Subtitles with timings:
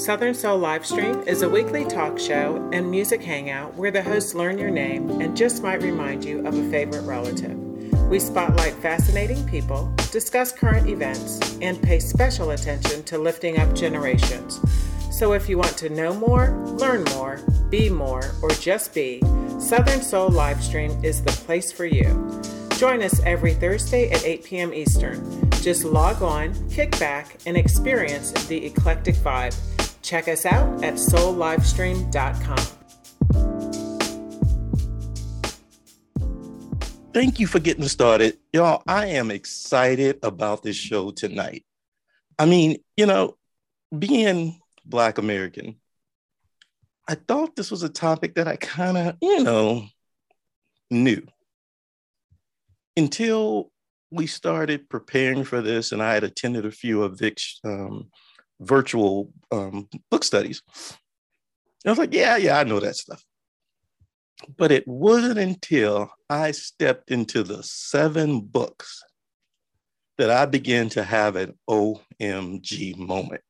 [0.00, 4.58] Southern Soul Livestream is a weekly talk show and music hangout where the hosts learn
[4.58, 7.56] your name and just might remind you of a favorite relative.
[8.08, 14.58] We spotlight fascinating people, discuss current events, and pay special attention to lifting up generations.
[15.16, 17.38] So if you want to know more, learn more,
[17.68, 19.20] be more, or just be,
[19.60, 22.40] Southern Soul Livestream is the place for you.
[22.78, 24.74] Join us every Thursday at 8 p.m.
[24.74, 25.49] Eastern.
[25.60, 29.54] Just log on, kick back, and experience the eclectic vibe
[30.02, 32.58] Check us out at soullivestream.com.
[37.12, 38.38] Thank you for getting started.
[38.52, 41.64] Y'all, I am excited about this show tonight.
[42.38, 43.36] I mean, you know,
[43.96, 45.76] being Black American,
[47.08, 49.86] I thought this was a topic that I kind of, you know,
[50.90, 51.26] knew
[52.96, 53.69] until
[54.10, 58.10] we started preparing for this and I had attended a few of Vic's um,
[58.60, 60.62] virtual um, book studies.
[61.86, 63.24] I was like, yeah, yeah, I know that stuff.
[64.56, 69.02] But it wasn't until I stepped into the seven books
[70.18, 73.42] that I began to have an OMG moment.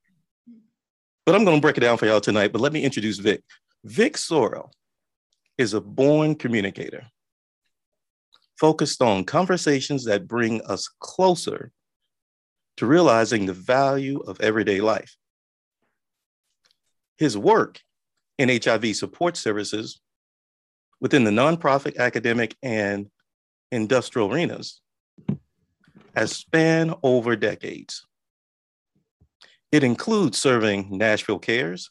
[1.26, 2.52] But I'm going to break it down for y'all tonight.
[2.52, 3.42] But let me introduce Vic.
[3.84, 4.70] Vic Sorrell
[5.58, 7.06] is a born communicator
[8.60, 11.72] focused on conversations that bring us closer
[12.76, 15.16] to realizing the value of everyday life.
[17.16, 17.80] His work
[18.36, 20.00] in HIV support services
[21.00, 23.10] within the nonprofit, academic, and
[23.72, 24.82] industrial arenas
[26.14, 28.06] has spanned over decades.
[29.72, 31.90] It includes serving Nashville Cares,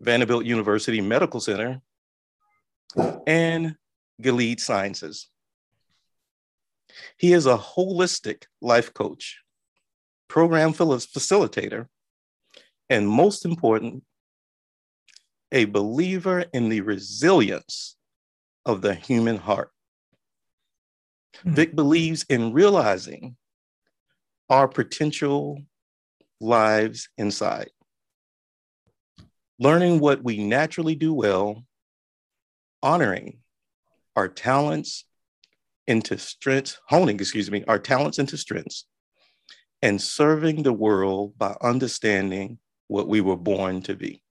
[0.00, 1.82] Vanderbilt University Medical Center,
[3.26, 3.74] and
[4.20, 5.28] Gilead Sciences.
[7.16, 9.40] He is a holistic life coach
[10.28, 10.72] program
[11.06, 11.86] facilitator,
[12.90, 14.04] and most important,
[15.50, 17.96] a believer in the resilience
[18.66, 19.70] of the human heart.
[21.38, 21.54] Mm-hmm.
[21.54, 23.36] Vic believes in realizing
[24.50, 25.62] our potential
[26.40, 27.70] lives inside,
[29.58, 31.64] learning what we naturally do well,
[32.82, 33.38] honoring
[34.14, 35.04] our talents
[35.88, 38.84] into strengths, honing, excuse me, our talents into strengths,
[39.82, 44.22] and serving the world by understanding what we were born to be.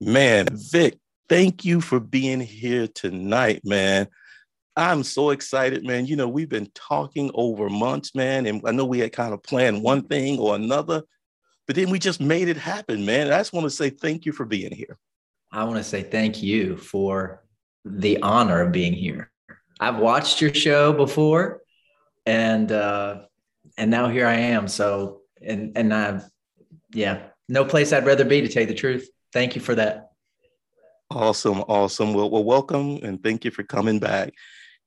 [0.00, 0.98] Man, Vic,
[1.28, 4.08] thank you for being here tonight, man.
[4.76, 6.06] I'm so excited, man.
[6.06, 9.42] You know, we've been talking over months, man, and I know we had kind of
[9.42, 11.02] planned one thing or another,
[11.66, 13.28] but then we just made it happen, man.
[13.28, 14.98] I just want to say thank you for being here.
[15.52, 17.44] I want to say thank you for
[17.84, 19.30] the honor of being here.
[19.80, 21.62] I've watched your show before,
[22.26, 23.22] and uh,
[23.76, 24.68] and now here I am.
[24.68, 26.24] So, and, and I've,
[26.92, 29.08] yeah, no place I'd rather be to tell you the truth.
[29.32, 30.10] Thank you for that.
[31.10, 31.60] Awesome.
[31.68, 32.14] Awesome.
[32.14, 34.32] Well, well, welcome and thank you for coming back.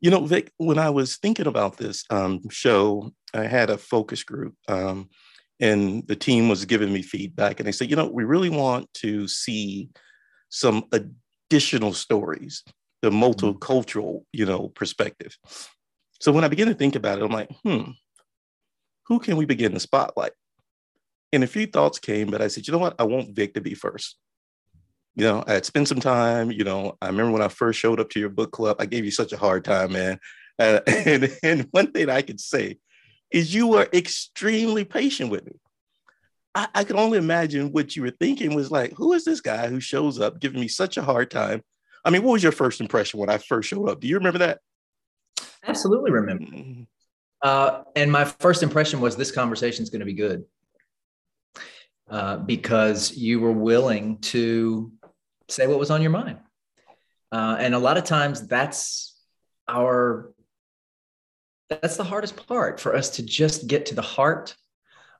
[0.02, 4.24] You know, Vic, when I was thinking about this um, show, I had a focus
[4.24, 5.10] group um,
[5.60, 8.94] and the team was giving me feedback and they said, you know, we really want
[8.96, 9.90] to see
[10.50, 12.64] some additional stories,
[13.02, 13.24] the mm-hmm.
[13.24, 15.38] multicultural, you know, perspective.
[16.20, 17.92] So when I begin to think about it, I'm like, hmm,
[19.06, 20.32] who can we begin to spotlight?
[21.32, 22.96] And a few thoughts came, but I said, you know what?
[23.00, 24.18] I want Vic to be first.
[25.16, 26.52] You know, I had spent some time.
[26.52, 29.04] You know, I remember when I first showed up to your book club, I gave
[29.04, 30.20] you such a hard time, man.
[30.60, 32.80] Uh, and, and one thing I could say
[33.30, 35.52] is you were extremely patient with me.
[36.56, 39.68] I, I can only imagine what you were thinking was like, who is this guy
[39.68, 41.62] who shows up giving me such a hard time?
[42.08, 44.00] I mean, what was your first impression when I first showed up?
[44.00, 44.60] Do you remember that?
[45.68, 46.46] Absolutely remember.
[46.46, 46.84] Mm-hmm.
[47.42, 50.46] Uh, and my first impression was this conversation is going to be good
[52.10, 54.90] uh, because you were willing to
[55.50, 56.40] say what was on your mind.
[57.30, 59.20] Uh, and a lot of times that's
[59.68, 60.32] our
[61.70, 64.56] that's the hardest part for us to just get to the heart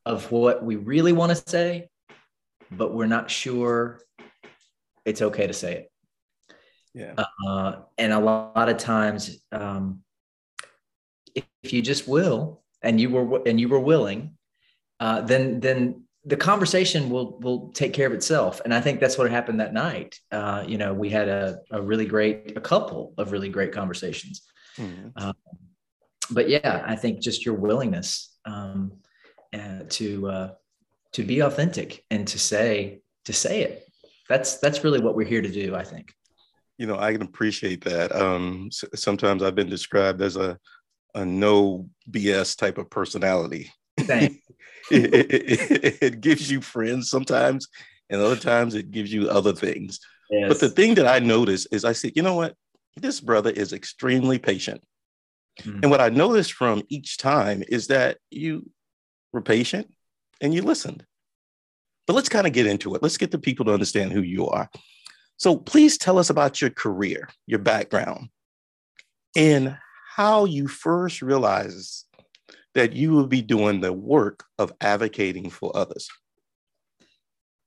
[0.06, 1.90] of what we really want to say
[2.72, 4.00] but we're not sure
[5.04, 5.92] it's okay to say it
[6.98, 7.26] yeah.
[7.48, 10.02] Uh, and a lot of times um,
[11.36, 14.38] if you just will and you were and you were willing
[15.00, 18.62] uh, then then the conversation will will take care of itself.
[18.66, 20.20] And i think that's what happened that night.
[20.32, 24.42] Uh, you know we had a, a really great a couple of really great conversations.
[24.78, 25.10] Mm-hmm.
[25.16, 25.34] um,
[26.30, 28.92] but yeah i think just your willingness um,
[29.54, 30.50] uh, to uh,
[31.14, 33.84] to be authentic and to say to say it.
[34.30, 36.14] That's that's really what we're here to do i think
[36.78, 40.58] you know i can appreciate that um, sometimes i've been described as a
[41.18, 43.72] a no BS type of personality.
[43.98, 44.40] it,
[44.92, 47.68] it, it, gives you friends sometimes,
[48.10, 50.00] and other times it gives you other things.
[50.30, 50.48] Yes.
[50.48, 52.56] But the thing that I noticed is I said, you know what?
[52.96, 54.82] This brother is extremely patient.
[55.62, 55.80] Mm-hmm.
[55.82, 58.70] And what I noticed from each time is that you
[59.34, 59.92] were patient
[60.40, 61.04] and you listened.
[62.06, 63.02] But let's kind of get into it.
[63.02, 64.70] Let's get the people to understand who you are.
[65.38, 68.30] So please tell us about your career, your background,
[69.36, 69.78] and
[70.16, 72.06] how you first realized
[72.74, 76.10] that you would be doing the work of advocating for others.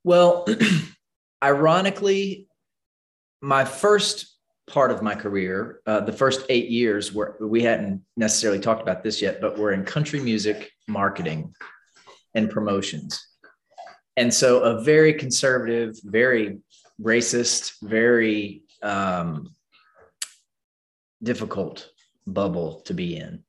[0.03, 0.47] Well,
[1.45, 2.49] ironically,
[3.41, 4.37] my first
[4.67, 9.03] part of my career, uh, the first eight years, where we hadn't necessarily talked about
[9.03, 11.55] this yet, but we're in country music marketing
[12.35, 13.21] and promotions.
[14.17, 16.59] And so, a very conservative, very
[17.01, 19.55] racist, very um,
[21.23, 21.89] difficult
[22.27, 23.45] bubble to be in.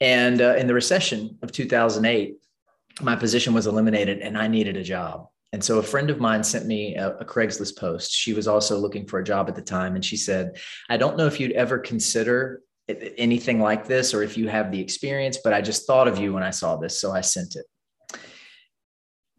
[0.00, 2.36] And uh, in the recession of 2008,
[3.00, 5.26] my position was eliminated and I needed a job.
[5.52, 8.12] And so a friend of mine sent me a, a, Craigslist post.
[8.12, 9.94] She was also looking for a job at the time.
[9.94, 10.58] And she said,
[10.90, 14.80] I don't know if you'd ever consider anything like this or if you have the
[14.80, 17.00] experience, but I just thought of you when I saw this.
[17.00, 17.64] So I sent it.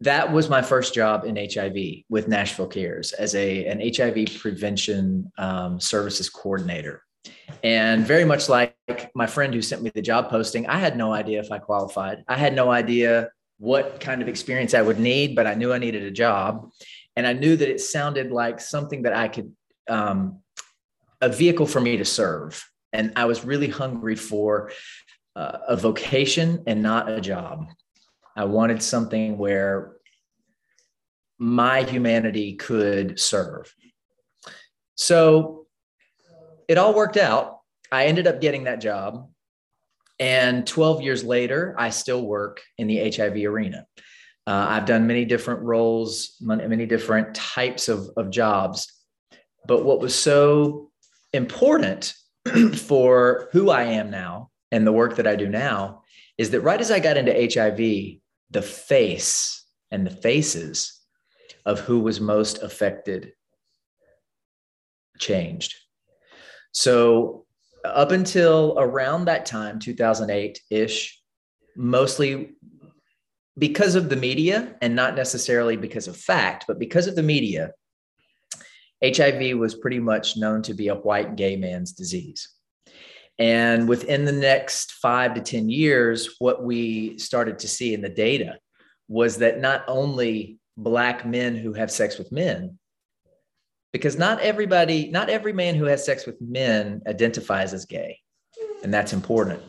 [0.02, 5.30] That was my first job in HIV with Nashville Cares as a, an HIV prevention
[5.36, 7.02] um, services coordinator.
[7.62, 8.76] And very much like
[9.14, 12.24] my friend who sent me the job posting, I had no idea if I qualified.
[12.26, 15.78] I had no idea what kind of experience I would need, but I knew I
[15.78, 16.70] needed a job.
[17.14, 19.52] And I knew that it sounded like something that I could,
[19.88, 20.40] um,
[21.20, 22.64] a vehicle for me to serve.
[22.94, 24.70] And I was really hungry for
[25.36, 27.66] uh, a vocation and not a job.
[28.36, 29.92] I wanted something where
[31.38, 33.74] my humanity could serve.
[34.94, 35.66] So
[36.68, 37.60] it all worked out.
[37.90, 39.28] I ended up getting that job.
[40.18, 43.86] And 12 years later, I still work in the HIV arena.
[44.46, 48.92] Uh, I've done many different roles, many different types of, of jobs.
[49.66, 50.90] But what was so
[51.32, 52.14] important
[52.74, 55.99] for who I am now and the work that I do now
[56.40, 57.76] is that right as I got into HIV,
[58.50, 60.98] the face and the faces
[61.66, 63.32] of who was most affected
[65.18, 65.74] changed.
[66.72, 67.44] So
[67.84, 71.20] up until around that time, 2008 ish,
[71.76, 72.52] mostly
[73.58, 77.72] because of the media and not necessarily because of fact, but because of the media,
[79.04, 82.48] HIV was pretty much known to be a white gay man's disease.
[83.40, 88.10] And within the next five to 10 years, what we started to see in the
[88.10, 88.58] data
[89.08, 92.78] was that not only Black men who have sex with men,
[93.94, 98.18] because not everybody, not every man who has sex with men identifies as gay.
[98.82, 99.62] And that's important.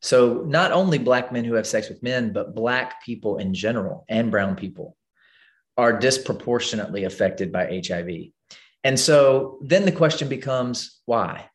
[0.00, 4.04] So, not only Black men who have sex with men, but Black people in general
[4.08, 4.96] and Brown people
[5.76, 8.32] are disproportionately affected by HIV.
[8.82, 11.48] And so then the question becomes why?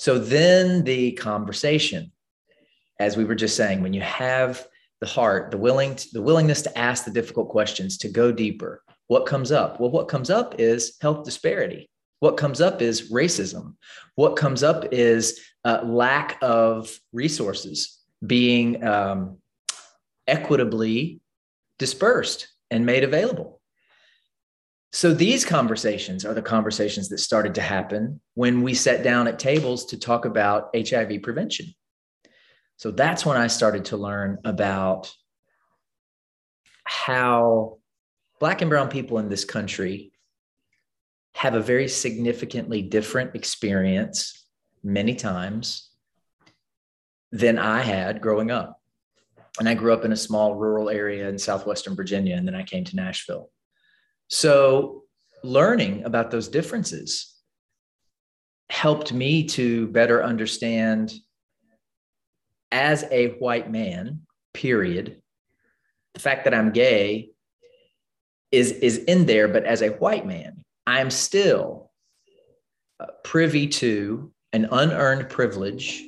[0.00, 2.10] So then the conversation,
[2.98, 4.66] as we were just saying, when you have
[5.02, 8.82] the heart, the willing, to, the willingness to ask the difficult questions, to go deeper,
[9.08, 9.78] what comes up?
[9.78, 11.90] Well, what comes up is health disparity.
[12.20, 13.74] What comes up is racism.
[14.14, 19.36] What comes up is uh, lack of resources being um,
[20.26, 21.20] equitably
[21.78, 23.59] dispersed and made available.
[24.92, 29.38] So these conversations are the conversations that started to happen when we sat down at
[29.38, 31.66] tables to talk about HIV prevention.
[32.76, 35.12] So that's when I started to learn about
[36.84, 37.78] how
[38.40, 40.12] Black and Brown people in this country
[41.34, 44.46] have a very significantly different experience
[44.82, 45.90] many times
[47.30, 48.80] than I had growing up.
[49.58, 52.62] And I grew up in a small rural area in southwestern Virginia, and then I
[52.62, 53.50] came to Nashville.
[54.30, 55.04] So,
[55.42, 57.34] learning about those differences
[58.68, 61.12] helped me to better understand
[62.70, 64.20] as a white man,
[64.54, 65.20] period,
[66.14, 67.30] the fact that I'm gay
[68.52, 71.90] is is in there but as a white man i'm still
[72.98, 76.02] uh, privy to an unearned privilege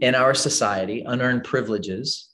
[0.00, 2.30] in our society unearned privileges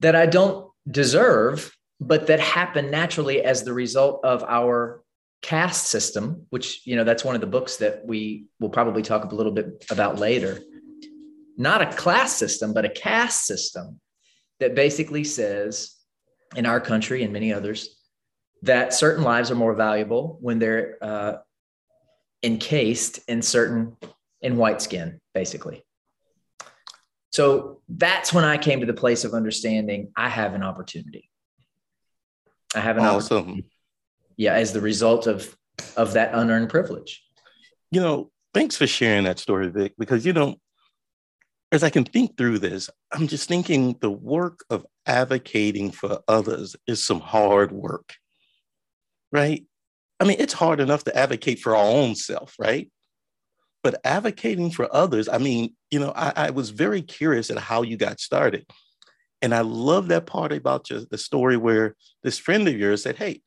[0.00, 5.02] that i don't deserve but that happen naturally as the result of our
[5.40, 9.30] caste system which you know that's one of the books that we will probably talk
[9.30, 10.60] a little bit about later
[11.56, 14.00] not a class system but a caste system
[14.60, 15.96] that basically says
[16.54, 17.98] in our country and many others
[18.62, 21.34] that certain lives are more valuable when they're uh,
[22.44, 23.96] encased in certain
[24.42, 25.82] in white skin basically
[27.32, 31.30] So that's when I came to the place of understanding I have an opportunity.
[32.74, 33.64] I have an awesome.
[34.36, 35.56] Yeah, as the result of
[35.96, 37.22] of that unearned privilege.
[37.90, 40.56] You know, thanks for sharing that story, Vic, because you know,
[41.70, 46.76] as I can think through this, I'm just thinking the work of advocating for others
[46.86, 48.14] is some hard work,
[49.30, 49.64] right?
[50.20, 52.90] I mean, it's hard enough to advocate for our own self, right?
[53.82, 57.82] But advocating for others, I mean, you know, I, I was very curious at how
[57.82, 58.64] you got started.
[59.42, 63.16] And I love that part about your, the story where this friend of yours said,
[63.16, 63.42] Hey,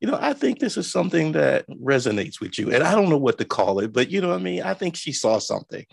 [0.00, 2.72] you know, I think this is something that resonates with you.
[2.72, 4.62] And I don't know what to call it, but you know what I mean?
[4.62, 5.84] I think she saw something.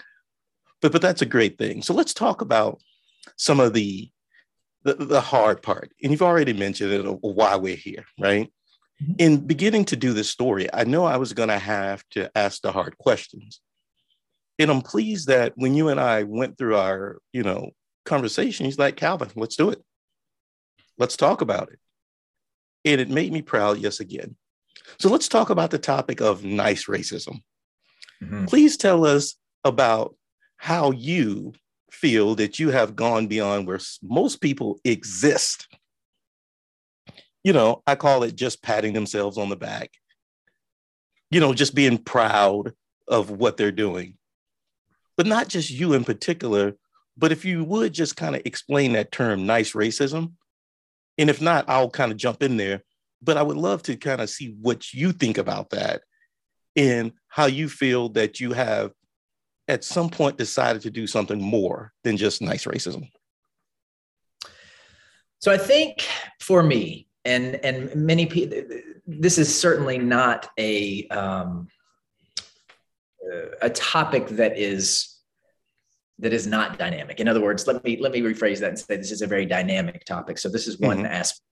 [0.81, 1.81] But but that's a great thing.
[1.81, 2.79] So let's talk about
[3.35, 4.09] some of the
[4.83, 5.91] the, the hard part.
[6.01, 8.51] And you've already mentioned it why we're here, right?
[9.01, 9.13] Mm-hmm.
[9.17, 12.61] In beginning to do this story, I know I was going to have to ask
[12.61, 13.61] the hard questions.
[14.57, 17.71] And I'm pleased that when you and I went through our, you know,
[18.09, 19.81] conversation, he's like, Calvin, let's do it.
[20.97, 21.79] Let's talk about it.
[22.83, 24.35] And it made me proud, yes, again.
[24.99, 27.41] So let's talk about the topic of nice racism.
[28.21, 28.45] Mm-hmm.
[28.45, 30.15] Please tell us about
[30.57, 31.53] how you
[31.91, 35.67] feel that you have gone beyond where most people exist.
[37.43, 39.91] You know, I call it just patting themselves on the back,
[41.31, 42.73] you know, just being proud
[43.07, 44.17] of what they're doing.
[45.15, 46.75] But not just you in particular,
[47.19, 50.33] but if you would just kind of explain that term, nice racism.
[51.17, 52.83] And if not, I'll kind of jump in there.
[53.21, 56.03] But I would love to kind of see what you think about that
[56.77, 58.93] and how you feel that you have
[59.67, 63.09] at some point decided to do something more than just nice racism?
[65.39, 66.07] So I think
[66.39, 68.63] for me, and and many people,
[69.05, 71.67] this is certainly not a um,
[73.61, 75.18] a topic that is
[76.19, 77.19] that is not dynamic.
[77.19, 79.45] In other words, let me let me rephrase that and say this is a very
[79.45, 80.37] dynamic topic.
[80.37, 81.05] So this is one mm-hmm.
[81.05, 81.43] aspect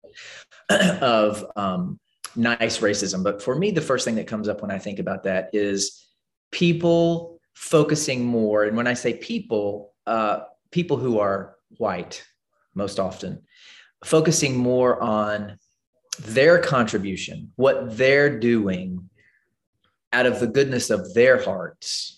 [1.01, 1.99] of um,
[2.35, 3.23] nice racism.
[3.23, 6.05] But for me, the first thing that comes up when I think about that is
[6.51, 12.23] people focusing more, and when I say people, uh, people who are white
[12.75, 13.41] most often,
[14.05, 15.57] focusing more on
[16.19, 19.09] their contribution, what they're doing
[20.13, 22.16] out of the goodness of their hearts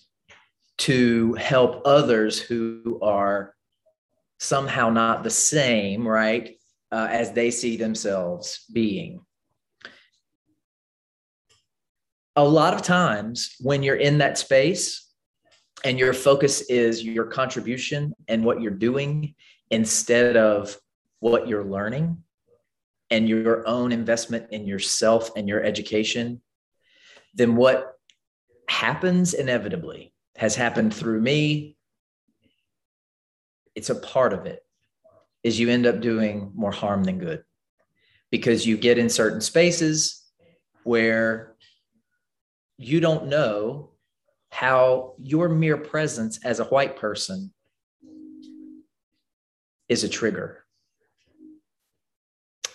[0.80, 3.54] to help others who are
[4.38, 6.56] somehow not the same, right,
[6.92, 9.20] uh, as they see themselves being.
[12.36, 15.10] A lot of times when you're in that space,
[15.84, 19.34] and your focus is your contribution and what you're doing
[19.70, 20.76] instead of
[21.20, 22.22] what you're learning
[23.10, 26.40] and your own investment in yourself and your education,
[27.34, 27.94] then what
[28.68, 30.09] happens inevitably
[30.40, 31.76] has happened through me.
[33.74, 34.64] It's a part of it,
[35.42, 37.44] is you end up doing more harm than good
[38.30, 40.24] because you get in certain spaces
[40.84, 41.56] where
[42.78, 43.90] you don't know
[44.50, 47.52] how your mere presence as a white person
[49.90, 50.64] is a trigger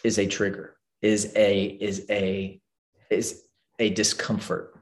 [0.03, 2.61] is a trigger is a is a
[3.09, 3.41] is
[3.79, 4.74] a discomfort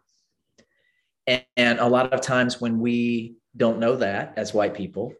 [1.27, 5.13] and, and a lot of times when we don't know that as white people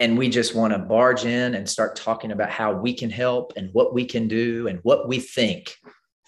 [0.00, 3.52] and we just want to barge in and start talking about how we can help
[3.56, 5.76] and what we can do and what we think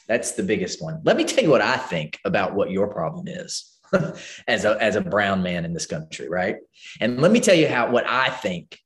[0.06, 3.26] that's the biggest one let me tell you what i think about what your problem
[3.26, 3.74] is
[4.48, 6.56] as a as a brown man in this country, right?
[7.00, 8.78] And let me tell you how what I think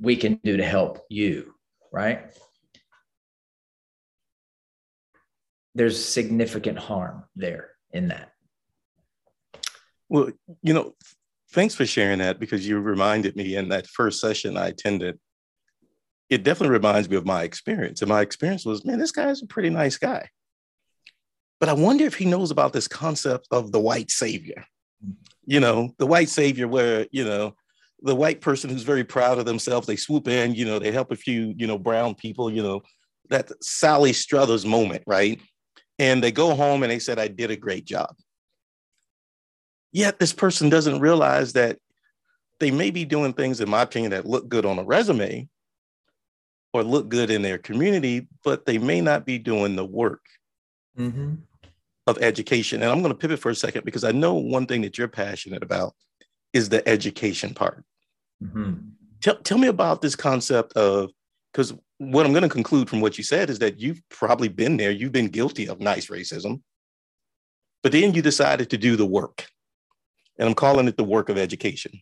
[0.00, 1.54] we can do to help you,
[1.92, 2.32] right?
[5.74, 8.32] There's significant harm there in that.
[10.08, 10.30] Well,
[10.62, 10.94] you know,
[11.52, 15.18] thanks for sharing that because you reminded me in that first session I attended.
[16.30, 18.02] It definitely reminds me of my experience.
[18.02, 20.28] And my experience was, man, this guy's a pretty nice guy.
[21.60, 24.64] But I wonder if he knows about this concept of the white savior.
[25.46, 27.54] You know, the white savior, where, you know,
[28.02, 31.10] the white person who's very proud of themselves, they swoop in, you know, they help
[31.10, 32.82] a few, you know, brown people, you know,
[33.30, 35.40] that Sally Struthers moment, right?
[35.98, 38.14] And they go home and they said, I did a great job.
[39.92, 41.78] Yet this person doesn't realize that
[42.60, 45.48] they may be doing things, in my opinion, that look good on a resume
[46.72, 50.24] or look good in their community, but they may not be doing the work.
[50.98, 51.34] Mm-hmm
[52.08, 52.82] of education.
[52.82, 55.08] And I'm going to pivot for a second because I know one thing that you're
[55.08, 55.94] passionate about
[56.52, 57.84] is the education part.
[58.42, 58.74] Mm-hmm.
[59.20, 61.10] Tell, tell me about this concept of,
[61.52, 64.78] because what I'm going to conclude from what you said is that you've probably been
[64.78, 66.62] there, you've been guilty of nice racism,
[67.82, 69.46] but then you decided to do the work.
[70.38, 72.00] And I'm calling it the work of education.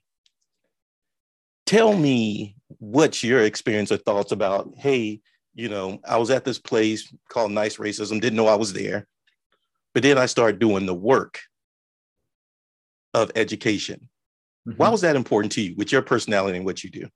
[1.66, 5.20] tell me what's your experience or thoughts about, hey,
[5.54, 9.06] you know, I was at this place called Nice Racism, didn't know I was there.
[9.92, 11.40] But then I started doing the work
[13.14, 14.08] of education.
[14.68, 14.76] Mm-hmm.
[14.76, 17.08] Why was that important to you with your personality and what you do?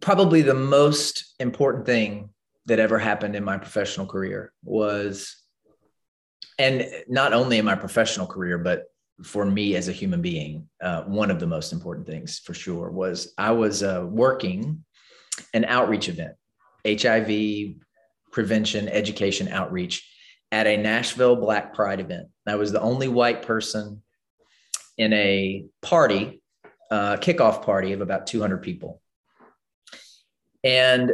[0.00, 2.30] Probably the most important thing
[2.66, 5.36] that ever happened in my professional career was,
[6.58, 8.84] and not only in my professional career, but
[9.22, 12.90] for me as a human being, uh, one of the most important things for sure
[12.90, 14.84] was I was uh, working
[15.52, 16.34] an outreach event,
[16.86, 17.76] HIV
[18.32, 20.08] prevention, education, outreach
[20.52, 22.28] at a Nashville Black Pride event.
[22.46, 24.02] I was the only white person
[24.98, 26.42] in a party,
[26.90, 29.00] uh, kickoff party of about 200 people.
[30.62, 31.12] And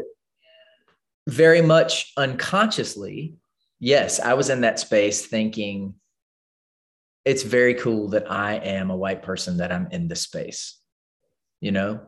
[1.26, 3.34] very much unconsciously,
[3.80, 5.94] yes, I was in that space thinking,
[7.24, 10.78] it's very cool that I am a white person that I'm in this space.
[11.60, 12.00] You know,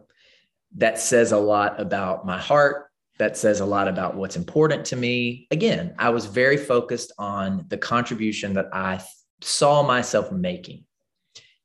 [0.77, 2.87] that says a lot about my heart.
[3.19, 5.47] That says a lot about what's important to me.
[5.51, 9.03] Again, I was very focused on the contribution that I
[9.43, 10.85] saw myself making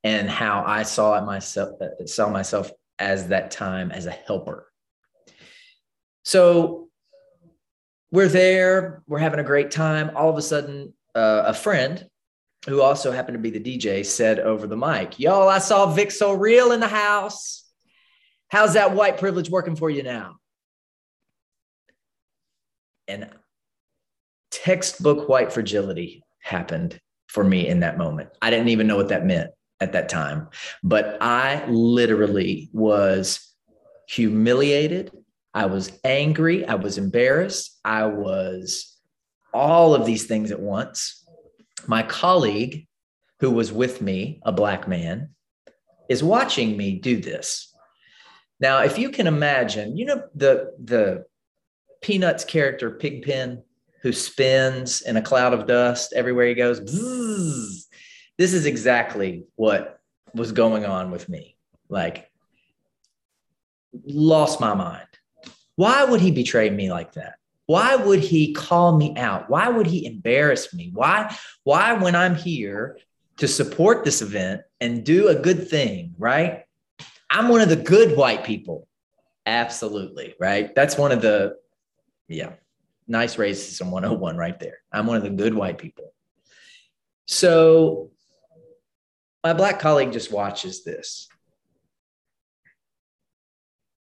[0.04, 4.72] and how I saw it myself uh, saw myself as that time as a helper.
[6.24, 6.87] So
[8.12, 10.12] we're there, we're having a great time.
[10.16, 12.06] All of a sudden, uh, a friend
[12.68, 16.12] who also happened to be the DJ said over the mic, Y'all, I saw Vic
[16.12, 17.66] So Real in the house.
[18.50, 20.38] How's that white privilege working for you now?
[23.08, 23.30] And
[24.52, 28.30] textbook white fragility happened for me in that moment.
[28.42, 30.50] I didn't even know what that meant at that time,
[30.84, 33.54] but I literally was
[34.08, 35.12] humiliated
[35.54, 36.66] I was angry.
[36.66, 37.80] I was embarrassed.
[37.84, 38.98] I was
[39.54, 41.26] all of these things at once.
[41.88, 42.88] My colleague,
[43.40, 45.30] who was with me, a black man,
[46.10, 47.74] is watching me do this.
[48.60, 51.26] Now, if you can imagine, you know, the, the
[52.02, 53.64] Peanuts character, Pigpen,
[54.02, 56.80] who spins in a cloud of dust everywhere he goes.
[56.80, 57.86] Bzzz.
[58.38, 60.00] This is exactly what
[60.34, 61.58] was going on with me.
[61.90, 62.30] Like,
[64.06, 65.08] lost my mind.
[65.78, 67.36] Why would he betray me like that?
[67.68, 69.50] Why would he call me out?
[69.50, 70.90] Why would he embarrass me?
[70.94, 72.98] Why, why when I'm here
[73.38, 76.64] to support this event and do a good thing, right?
[77.30, 78.88] I'm one of the good white people.
[79.46, 80.74] Absolutely, right?
[80.74, 81.58] That's one of the,
[82.28, 82.54] yeah,
[83.08, 84.80] nice racism 101 right there.
[84.92, 86.14] I'm one of the good white people.
[87.26, 88.10] So
[89.44, 91.28] my black colleague just watches this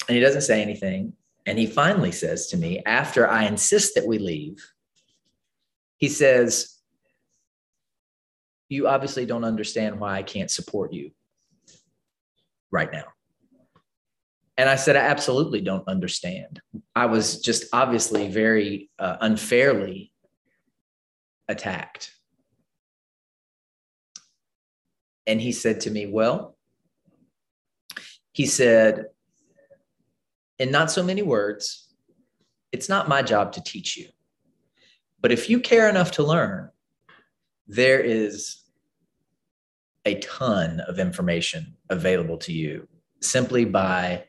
[0.08, 1.14] and he doesn't say anything.
[1.46, 4.66] And he finally says to me, after I insist that we leave,
[5.98, 6.78] he says,
[8.70, 11.12] You obviously don't understand why I can't support you
[12.72, 13.06] right now.
[14.58, 16.62] And I said, I absolutely don't understand.
[16.96, 20.12] I was just obviously very uh, unfairly
[21.48, 22.12] attacked.
[25.26, 26.56] And he said to me, Well,
[28.34, 29.06] he said,
[30.60, 31.88] in not so many words,
[32.72, 34.08] it's not my job to teach you.
[35.22, 36.70] But if you care enough to learn,
[37.68, 38.64] there is
[40.06, 42.88] a ton of information available to you
[43.22, 44.26] simply by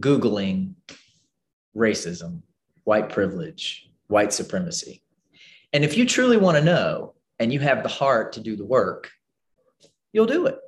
[0.00, 0.74] Googling
[1.76, 2.42] racism,
[2.84, 5.02] white privilege, white supremacy.
[5.72, 8.64] And if you truly want to know and you have the heart to do the
[8.64, 9.10] work,
[10.12, 10.58] you'll do it.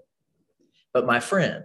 [0.92, 1.64] But my friend,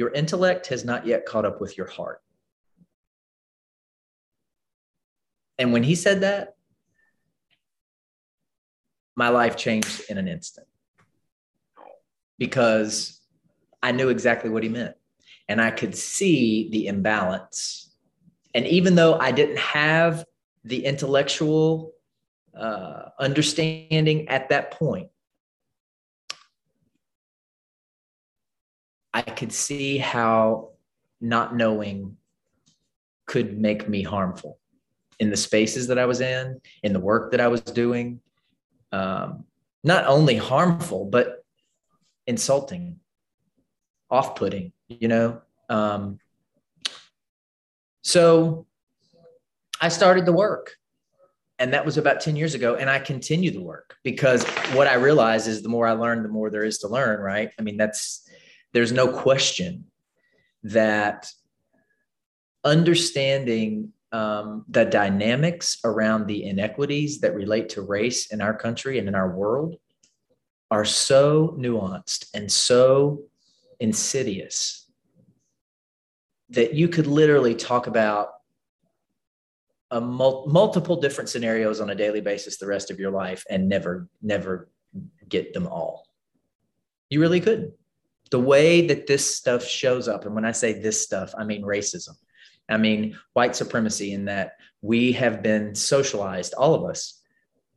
[0.00, 2.22] your intellect has not yet caught up with your heart.
[5.58, 6.54] And when he said that,
[9.14, 10.66] my life changed in an instant
[12.38, 13.20] because
[13.82, 14.96] I knew exactly what he meant.
[15.50, 17.94] And I could see the imbalance.
[18.54, 20.24] And even though I didn't have
[20.64, 21.92] the intellectual
[22.58, 25.10] uh, understanding at that point,
[29.12, 30.70] I could see how
[31.20, 32.16] not knowing
[33.26, 34.58] could make me harmful
[35.18, 38.20] in the spaces that I was in, in the work that I was doing.
[38.92, 39.44] Um,
[39.84, 41.44] not only harmful, but
[42.26, 42.98] insulting,
[44.10, 45.40] off putting, you know?
[45.68, 46.18] Um,
[48.02, 48.66] so
[49.80, 50.76] I started the work.
[51.58, 52.76] And that was about 10 years ago.
[52.76, 54.42] And I continue the work because
[54.72, 57.50] what I realize is the more I learn, the more there is to learn, right?
[57.58, 58.26] I mean, that's
[58.72, 59.84] there's no question
[60.62, 61.30] that
[62.64, 69.08] understanding um, the dynamics around the inequities that relate to race in our country and
[69.08, 69.76] in our world
[70.70, 73.22] are so nuanced and so
[73.78, 74.90] insidious
[76.50, 78.30] that you could literally talk about
[79.92, 83.68] a mul- multiple different scenarios on a daily basis the rest of your life and
[83.68, 84.68] never never
[85.28, 86.06] get them all.
[87.08, 87.72] You really could
[88.30, 91.62] the way that this stuff shows up and when i say this stuff i mean
[91.62, 92.14] racism.
[92.68, 97.20] I mean white supremacy in that we have been socialized all of us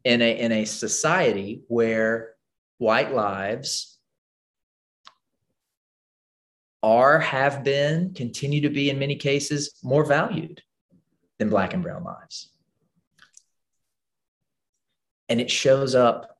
[0.03, 2.35] in a in a society where
[2.77, 3.97] white lives
[6.83, 10.61] are have been continue to be in many cases more valued
[11.39, 12.49] than black and brown lives.
[15.29, 16.37] And it shows up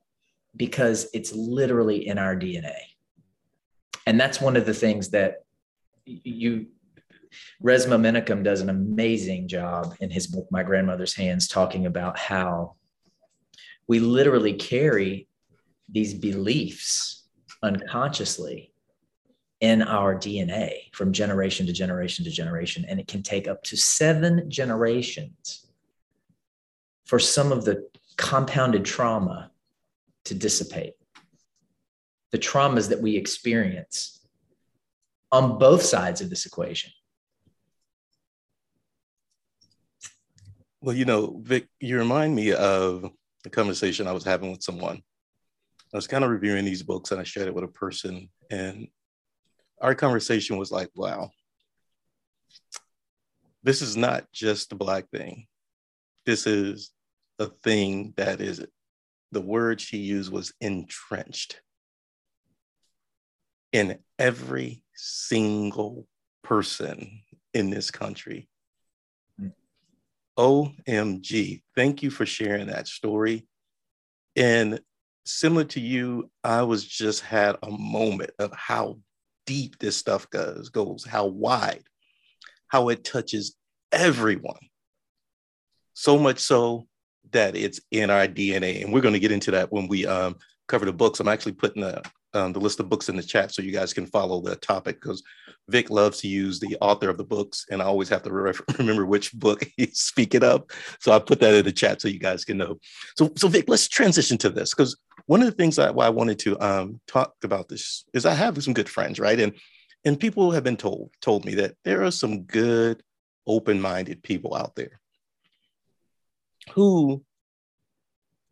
[0.56, 2.76] because it's literally in our dna
[4.06, 5.44] and that's one of the things that
[6.06, 6.68] you
[7.64, 12.76] Resmaa Menakem does an amazing job in his book my grandmother's hands talking about how
[13.88, 15.28] we literally carry
[15.90, 17.24] these beliefs
[17.62, 18.74] unconsciously
[19.64, 22.86] in our DNA from generation to generation to generation.
[22.88, 25.68] And it can take up to seven generations
[27.06, 27.88] for some of the
[28.18, 29.52] compounded trauma
[30.26, 30.96] to dissipate.
[32.34, 34.28] The traumas that we experience
[35.32, 36.92] on both sides of this equation.
[40.82, 43.08] Well, you know, Vic, you remind me of
[43.46, 45.04] a conversation I was having with someone.
[45.94, 48.88] I was kind of reviewing these books and I shared it with a person, and
[49.80, 51.30] our conversation was like, wow,
[53.62, 55.46] this is not just a Black thing.
[56.26, 56.90] This is
[57.38, 58.66] a thing that is,
[59.32, 61.62] the word she used was entrenched
[63.74, 66.08] in every single
[66.44, 67.20] person
[67.54, 68.48] in this country.
[70.38, 71.62] OMG.
[71.76, 73.46] Thank you for sharing that story.
[74.36, 74.80] And
[75.26, 79.00] similar to you, I was just had a moment of how
[79.46, 81.84] deep this stuff goes, goes, how wide,
[82.68, 83.56] how it touches
[83.92, 84.58] everyone.
[85.94, 86.88] So much so
[87.32, 88.84] that it's in our DNA.
[88.84, 91.20] And we're going to get into that when we um, cover the books.
[91.20, 92.02] I'm actually putting the,
[92.34, 95.00] um, the list of books in the chat so you guys can follow the topic
[95.00, 95.24] because
[95.70, 98.54] Vic loves to use the author of the books, and I always have to re-
[98.78, 100.64] remember which book he's speaking of.
[101.00, 102.80] So I put that in the chat so you guys can know.
[103.16, 106.10] So, so Vic, let's transition to this because one of the things that why I
[106.10, 109.40] wanted to um, talk about this is I have some good friends, right?
[109.40, 109.54] And
[110.06, 113.02] and people have been told told me that there are some good,
[113.48, 115.00] open-minded people out there
[116.74, 117.24] who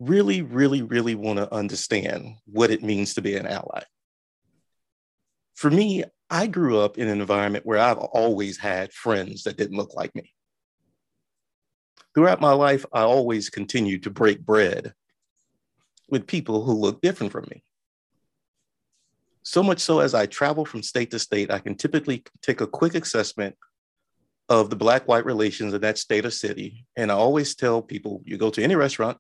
[0.02, 3.84] really, really, really want to understand what it means to be an ally.
[5.54, 9.78] For me, I grew up in an environment where I've always had friends that didn't
[9.78, 10.34] look like me.
[12.16, 14.94] Throughout my life, I always continued to break bread
[16.10, 17.64] with people who look different from me.
[19.44, 22.68] So much so as I travel from state to state, I can typically take a
[22.68, 23.56] quick assessment
[24.50, 26.86] of the black white relations in that state or city.
[26.96, 29.18] And I always tell people you go to any restaurant,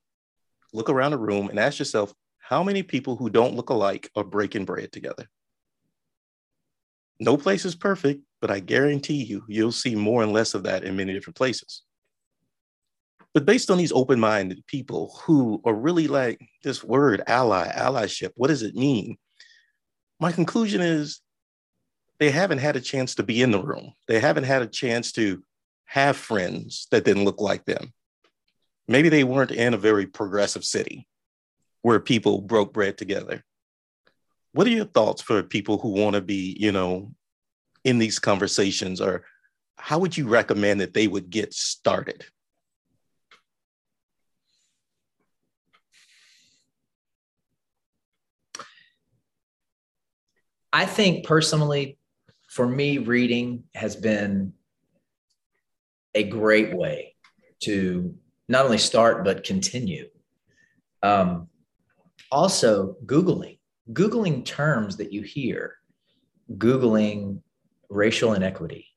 [0.74, 4.24] look around the room, and ask yourself how many people who don't look alike are
[4.24, 5.28] breaking bread together?
[7.20, 10.84] No place is perfect, but I guarantee you, you'll see more and less of that
[10.84, 11.84] in many different places.
[13.34, 18.32] But based on these open minded people who are really like this word ally, allyship,
[18.36, 19.18] what does it mean?
[20.20, 21.22] My conclusion is
[22.20, 23.94] they haven't had a chance to be in the room.
[24.08, 25.44] They haven't had a chance to
[25.86, 27.94] have friends that didn't look like them.
[28.88, 31.08] Maybe they weren't in a very progressive city
[31.82, 33.44] where people broke bread together.
[34.54, 37.14] What are your thoughts for people who want to be you know
[37.84, 39.24] in these conversations or
[39.78, 42.26] how would you recommend that they would get started?
[50.74, 51.98] I think personally
[52.48, 54.54] for me reading has been
[56.14, 57.16] a great way
[57.62, 58.16] to
[58.52, 60.08] not only start but continue.
[61.04, 61.48] Um,
[62.32, 63.58] also googling
[63.92, 65.76] Googling terms that you hear,
[66.54, 67.42] Googling
[67.90, 68.88] racial inequity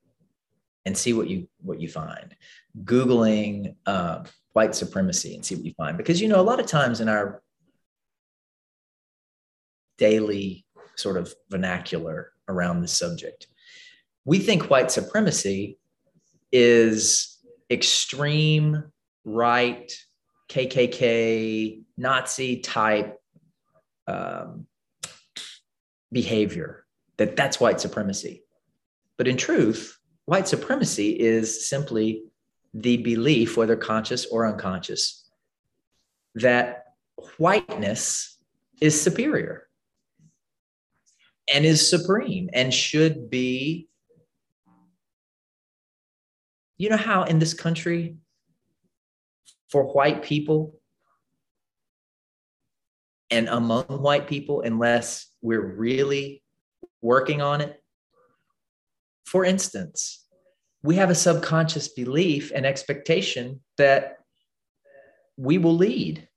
[0.85, 2.37] and see what you what you find.
[2.85, 5.97] Googling uh, white supremacy and see what you find.
[5.97, 7.43] Because you know a lot of times in our
[9.97, 13.49] daily sort of vernacular around this subject
[14.25, 15.79] we think white supremacy
[16.51, 17.38] is
[17.71, 18.85] extreme
[19.25, 19.93] right
[20.51, 23.17] kkk nazi type
[24.07, 24.67] um,
[26.13, 26.85] behavior,
[27.17, 28.45] that that's white supremacy.
[29.17, 32.25] But in truth, white supremacy is simply
[32.73, 35.29] the belief, whether conscious or unconscious,
[36.35, 36.85] that
[37.39, 38.39] whiteness
[38.81, 39.69] is superior,
[41.53, 43.89] and is supreme and should be.
[46.77, 48.17] You know how in this country,
[49.75, 50.79] for white people
[53.29, 56.45] and among white people, unless we're really
[57.03, 57.83] working on it,
[59.27, 60.25] for instance,
[60.85, 64.19] we have a subconscious belief and expectation that
[65.37, 66.29] we will lead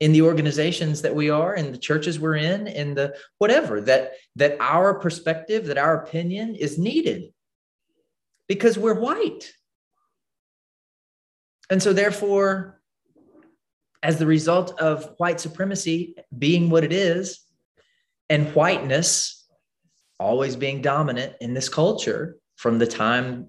[0.00, 4.14] in the organizations that we are in the churches we're in in the whatever that
[4.34, 7.32] that our perspective that our opinion is needed
[8.48, 9.52] because we're white
[11.70, 12.80] and so therefore
[14.02, 17.40] as the result of white supremacy being what it is
[18.28, 19.48] and whiteness
[20.18, 23.46] always being dominant in this culture from the time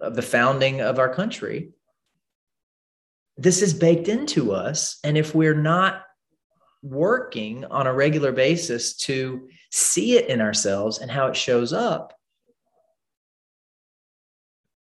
[0.00, 1.74] of the founding of our country
[3.36, 4.98] this is baked into us.
[5.02, 6.02] And if we're not
[6.82, 12.12] working on a regular basis to see it in ourselves and how it shows up,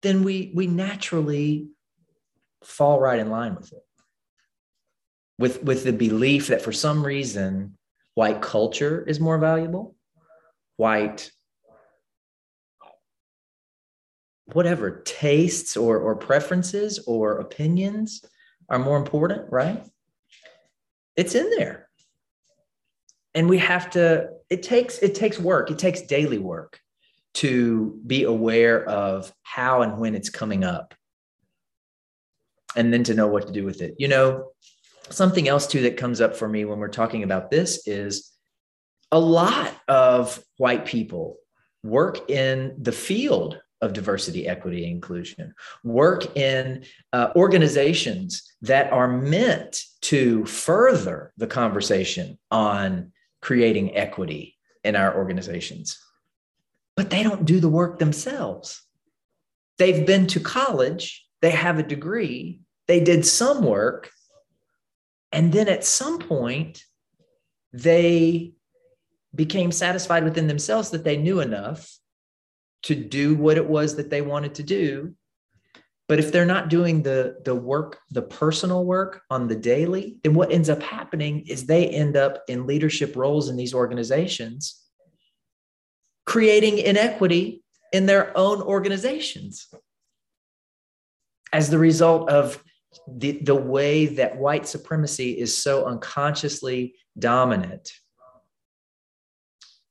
[0.01, 1.69] then we, we naturally
[2.63, 3.83] fall right in line with it.
[5.39, 7.77] With, with the belief that for some reason,
[8.13, 9.95] white culture is more valuable,
[10.77, 11.31] white
[14.51, 18.23] whatever tastes or, or preferences or opinions
[18.69, 19.83] are more important, right?
[21.15, 21.89] It's in there.
[23.33, 26.79] And we have to, it takes, it takes work, it takes daily work
[27.35, 30.93] to be aware of how and when it's coming up.
[32.75, 33.95] And then to know what to do with it.
[33.97, 34.51] You know,
[35.09, 38.31] something else too that comes up for me when we're talking about this is
[39.11, 41.37] a lot of white people
[41.83, 45.53] work in the field of diversity, equity, inclusion.
[45.83, 54.95] Work in uh, organizations that are meant to further the conversation on creating equity in
[54.95, 55.99] our organizations.
[56.95, 58.81] But they don't do the work themselves.
[59.77, 64.09] They've been to college, they have a degree, they did some work,
[65.33, 66.81] and then at some point,
[67.73, 68.53] they
[69.35, 71.91] became satisfied within themselves that they knew enough
[72.83, 75.15] to do what it was that they wanted to do.
[76.07, 80.33] But if they're not doing the the work the personal work on the daily then
[80.33, 84.81] what ends up happening is they end up in leadership roles in these organizations
[86.25, 89.73] creating inequity in their own organizations
[91.53, 92.61] as the result of
[93.07, 97.91] the, the way that white supremacy is so unconsciously dominant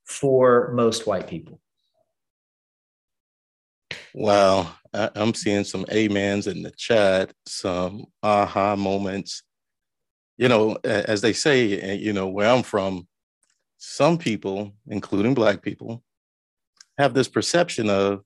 [0.05, 1.61] for most white people
[4.15, 9.43] Wow, I, am seeing some amens in the chat, some aha moments.
[10.37, 13.07] You know, as they say, eh, you know, where I'm from,
[13.79, 16.03] some people, including Black people,
[16.99, 18.23] have this perception of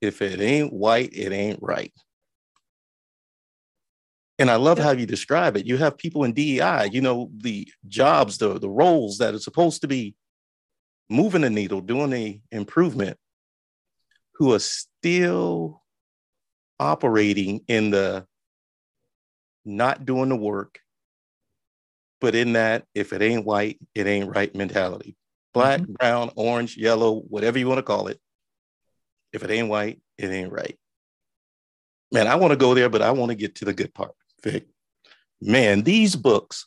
[0.00, 1.92] if it ain't white, it ain't right.
[4.38, 5.66] And I love how you describe it.
[5.66, 9.80] You have people in DEI, you know, the jobs, the, the roles that are supposed
[9.80, 10.14] to be
[11.10, 13.18] moving the needle, doing the improvement,
[14.34, 15.82] who are still
[16.78, 18.24] operating in the
[19.64, 20.78] not doing the work,
[22.20, 25.16] but in that if it ain't white, it ain't right mentality.
[25.52, 25.92] Black, mm-hmm.
[25.92, 28.18] brown, orange, yellow, whatever you want to call it.
[29.32, 30.78] If it ain't white, it ain't right.
[32.10, 34.12] Man, I want to go there, but I want to get to the good part,
[34.42, 34.66] Vic.
[35.40, 36.66] Man, these books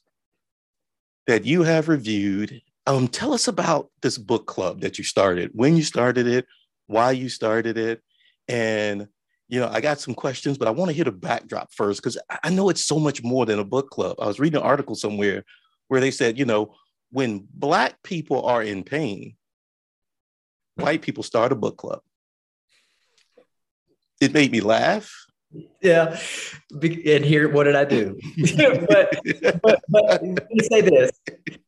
[1.27, 5.77] that you have reviewed, um, tell us about this book club that you started, when
[5.77, 6.45] you started it,
[6.87, 8.01] why you started it.
[8.47, 9.07] And,
[9.47, 12.17] you know, I got some questions, but I want to hit a backdrop first because
[12.43, 14.17] I know it's so much more than a book club.
[14.19, 15.43] I was reading an article somewhere
[15.87, 16.75] where they said, you know,
[17.11, 19.35] when Black people are in pain,
[20.75, 22.01] white people start a book club.
[24.19, 25.13] It made me laugh.
[25.81, 26.19] Yeah.
[26.71, 28.17] And here, what did I do?
[28.87, 29.19] but,
[29.61, 31.11] but, but, let me say this.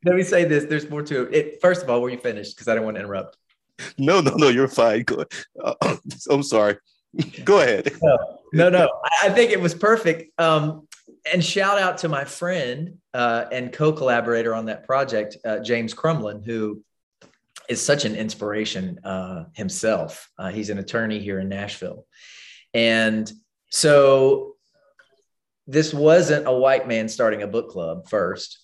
[0.05, 0.65] Let me say this.
[0.65, 1.59] There's more to it.
[1.61, 2.55] First of all, were you finished?
[2.55, 3.37] Because I don't want to interrupt
[3.97, 5.03] no, no, no, you're fine.
[5.03, 5.25] Go,
[5.61, 5.97] uh,
[6.29, 6.77] I'm sorry.
[7.43, 7.91] Go ahead.
[8.01, 8.17] No,
[8.53, 8.89] no, no.
[9.21, 10.39] I think it was perfect.
[10.39, 10.87] Um,
[11.31, 16.43] and shout out to my friend uh, and co-collaborator on that project, uh, James Crumlin,
[16.43, 16.83] who
[17.69, 20.29] is such an inspiration uh, himself.
[20.37, 22.05] Uh, he's an attorney here in Nashville,
[22.73, 23.31] and
[23.73, 24.55] so
[25.65, 28.59] this wasn't a white man starting a book club first,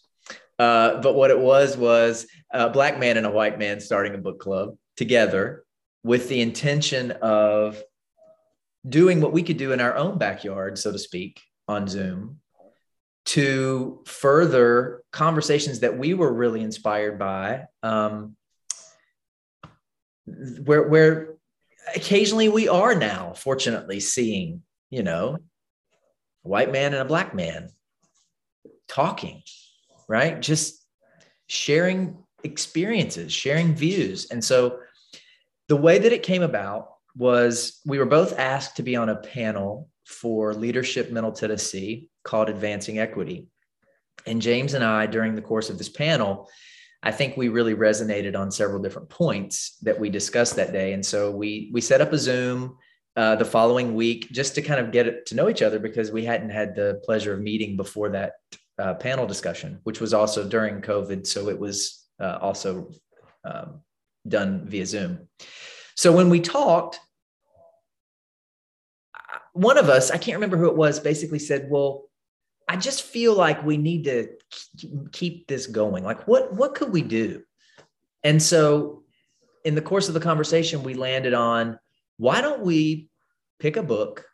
[0.60, 4.19] uh, but what it was was a black man and a white man starting a
[4.19, 5.63] book club together
[6.04, 7.82] with the intention of
[8.88, 12.39] doing what we could do in our own backyard, so to speak, on Zoom
[13.26, 18.36] to further conversations that we were really inspired by um,
[20.63, 21.34] where where
[21.95, 25.38] occasionally we are now fortunately seeing you know
[26.45, 27.69] a white man and a black man
[28.88, 29.41] talking
[30.10, 30.41] right?
[30.41, 30.84] Just
[31.47, 34.28] sharing experiences sharing views.
[34.32, 34.80] And so
[35.67, 39.15] the way that it came about was we were both asked to be on a
[39.15, 43.47] panel for leadership middle tennessee called advancing equity.
[44.25, 46.49] And james and i during the course of this panel
[47.02, 50.91] I think we really resonated on several different points that we discussed that day.
[50.91, 52.78] And so we we set up a Zoom
[53.19, 56.23] uh, the following week just to kind of get to know each other because we
[56.23, 58.36] hadn't had the pleasure of meeting before that
[58.77, 61.27] uh, panel discussion, which was also during COVID.
[61.27, 62.91] So it was uh, also
[63.43, 63.82] um,
[64.25, 65.27] done via Zoom.
[65.95, 66.97] So when we talked,
[69.51, 72.05] one of us, I can't remember who it was, basically said, Well,
[72.69, 74.29] I just feel like we need to
[75.12, 76.05] keep this going.
[76.05, 77.43] Like, what what could we do?
[78.23, 79.03] And so,
[79.65, 81.79] in the course of the conversation, we landed on
[82.15, 83.09] why don't we
[83.60, 84.26] pick a book,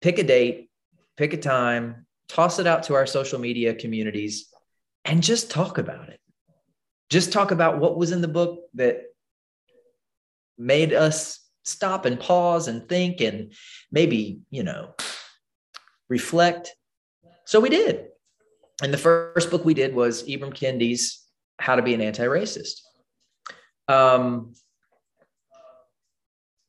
[0.00, 0.70] pick a date,
[1.16, 4.48] pick a time, toss it out to our social media communities,
[5.04, 6.20] and just talk about it.
[7.10, 9.02] Just talk about what was in the book that
[10.56, 13.52] made us stop and pause and think and
[13.90, 14.94] maybe, you know,
[16.08, 16.74] reflect.
[17.44, 18.06] So we did.
[18.82, 21.26] And the first book we did was Ibram Kendi's
[21.58, 22.80] How to Be an Anti-Racist.
[23.88, 24.54] Um,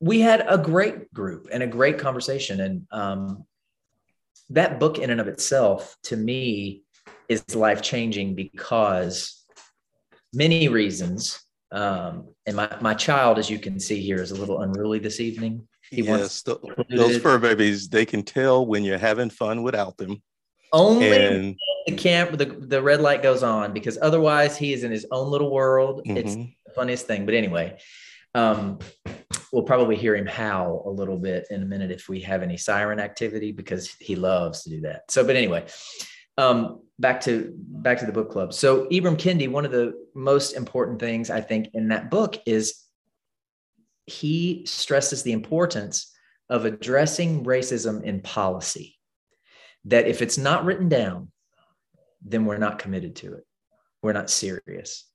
[0.02, 2.60] we had a great group and a great conversation.
[2.60, 3.46] And um,
[4.50, 6.84] that book, in and of itself, to me,
[7.30, 9.46] is life changing because
[10.34, 11.40] many reasons.
[11.72, 15.20] Um, and my, my child, as you can see here, is a little unruly this
[15.20, 15.68] evening.
[15.92, 16.58] He yes, the,
[16.90, 20.22] those fur babies, they can tell when you're having fun without them.
[20.74, 24.92] Only and, the camp, the, the red light goes on because otherwise he is in
[24.92, 26.02] his own little world.
[26.06, 26.18] Mm-hmm.
[26.18, 27.26] It's the funniest thing.
[27.26, 27.78] But anyway,
[28.34, 28.80] um,
[29.52, 32.58] we'll probably hear him howl a little bit in a minute if we have any
[32.58, 35.10] siren activity because he loves to do that.
[35.10, 35.66] So, but anyway,
[36.38, 38.54] um, back to back to the book club.
[38.54, 42.82] So Ibram Kendi, one of the most important things I think in that book is
[44.06, 46.12] he stresses the importance
[46.50, 48.98] of addressing racism in policy.
[49.86, 51.32] That if it's not written down,
[52.24, 53.46] then we're not committed to it.
[54.02, 55.11] We're not serious.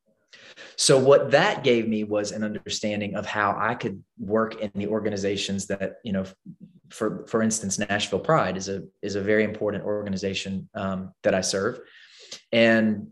[0.76, 4.88] So, what that gave me was an understanding of how I could work in the
[4.88, 6.24] organizations that, you know,
[6.90, 11.40] for for instance, Nashville Pride is a is a very important organization um, that I
[11.40, 11.80] serve,
[12.52, 13.08] and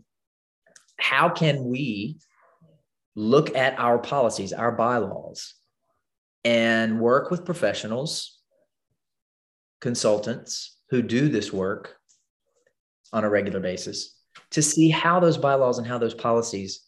[0.97, 2.17] how can we
[3.15, 5.55] look at our policies, our bylaws,
[6.43, 8.39] and work with professionals,
[9.81, 11.97] consultants who do this work
[13.11, 14.15] on a regular basis
[14.51, 16.84] to see how those bylaws and how those policies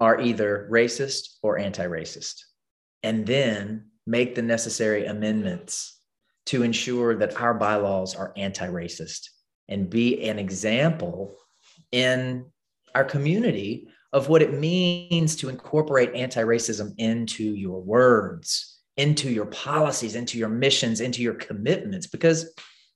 [0.00, 2.42] are either racist or anti racist,
[3.02, 6.00] and then make the necessary amendments
[6.46, 9.28] to ensure that our bylaws are anti racist
[9.68, 11.36] and be an example
[11.92, 12.46] in
[12.94, 19.46] our community of what it means to incorporate anti racism into your words into your
[19.46, 22.06] policies, into your missions, into your commitments.
[22.06, 22.52] Because,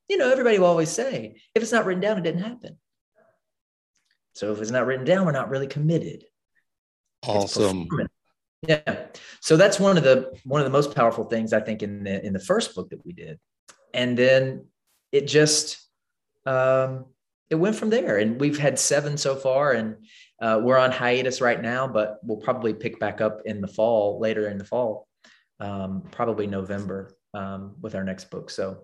[0.09, 2.79] you know, everybody will always say, if it's not written down, it didn't happen.
[4.35, 6.25] So if it's not written down, we're not really committed.
[7.27, 7.89] Awesome.
[8.67, 9.07] Yeah.
[9.41, 12.25] So that's one of the one of the most powerful things I think in the
[12.25, 13.39] in the first book that we did.
[13.95, 14.67] And then
[15.13, 15.79] it just
[16.47, 17.07] um
[17.49, 18.19] it went from there.
[18.19, 19.97] And we've had seven so far and
[20.41, 24.19] uh, we're on hiatus right now, but we'll probably pick back up in the fall,
[24.21, 25.07] later in the fall
[25.61, 28.51] um, probably November um, with our next book.
[28.51, 28.83] So,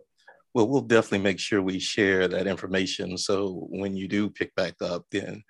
[0.55, 3.17] well, we'll definitely make sure we share that information.
[3.17, 5.43] So when you do pick back up, then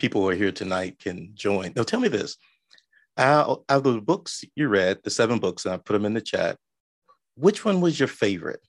[0.00, 1.72] people who are here tonight can join.
[1.76, 2.36] Now, tell me this:
[3.16, 6.20] out, of the books you read, the seven books, and I put them in the
[6.20, 6.56] chat.
[7.36, 8.60] Which one was your favorite,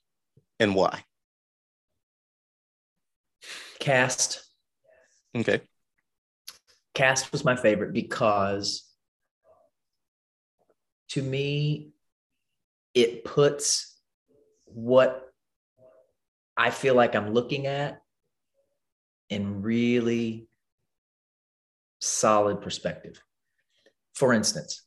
[0.60, 1.04] and why?
[3.80, 4.44] Caste.
[5.34, 5.62] Okay.
[6.94, 8.84] Caste was my favorite because
[11.08, 11.92] to me
[12.94, 13.98] it puts
[14.66, 15.32] what
[16.56, 18.02] I feel like I'm looking at
[19.30, 20.48] in really
[22.02, 23.22] solid perspective.
[24.14, 24.82] For instance,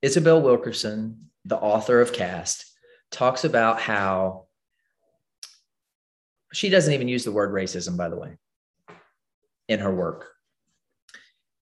[0.00, 2.64] Isabel Wilkerson, the author of Caste,
[3.10, 4.46] talks about how
[6.52, 8.36] she doesn't even use the word racism, by the way,
[9.68, 10.28] in her work,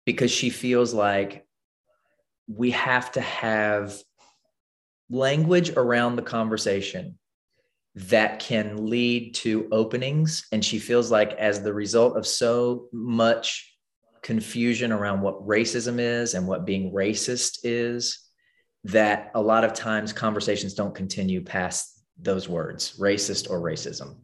[0.04, 1.46] because she feels like
[2.46, 3.96] we have to have
[5.10, 7.18] language around the conversation
[7.94, 10.46] that can lead to openings.
[10.52, 13.74] And she feels like, as the result of so much
[14.22, 18.28] confusion around what racism is and what being racist is
[18.84, 24.16] that a lot of times conversations don't continue past those words racist or racism.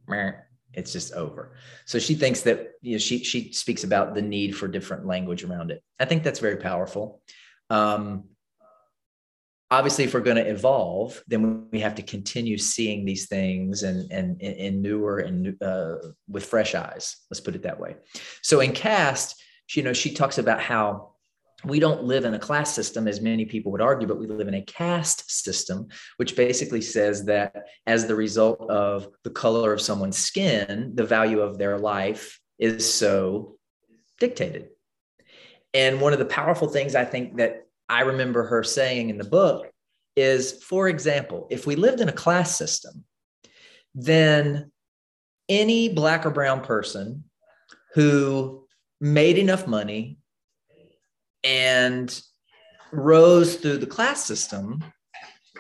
[0.73, 1.55] It's just over.
[1.87, 5.45] So she thinks that you know she she speaks about the need for different language
[5.45, 5.83] around it.
[6.01, 7.23] I think that's very powerful.
[7.71, 8.25] Um,
[9.71, 14.11] obviously if we're going to evolve then we have to continue seeing these things and
[14.13, 15.97] and in newer and uh,
[16.29, 17.17] with fresh eyes.
[17.31, 17.97] Let's put it that way.
[18.43, 18.73] So in
[19.69, 21.11] caste you know she talks about how
[21.65, 24.49] we don't live in a class system as many people would argue but we live
[24.49, 25.89] in a caste system
[26.19, 31.41] which basically says that as the result of the color of someone's skin the value
[31.41, 33.57] of their life is so
[34.21, 34.69] dictated.
[35.73, 39.25] And one of the powerful things i think that I remember her saying in the
[39.25, 39.71] book
[40.17, 43.05] is, for example, if we lived in a class system,
[43.95, 44.71] then
[45.49, 47.25] any black or brown person
[47.95, 48.64] who
[49.01, 50.19] made enough money
[51.43, 52.23] and
[52.93, 54.83] rose through the class system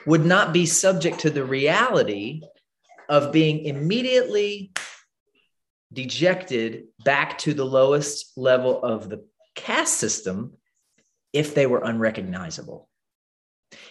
[0.06, 2.42] would not be subject to the reality
[3.08, 4.72] of being immediately
[5.92, 9.24] dejected back to the lowest level of the
[9.54, 10.54] caste system
[11.32, 12.88] if they were unrecognizable.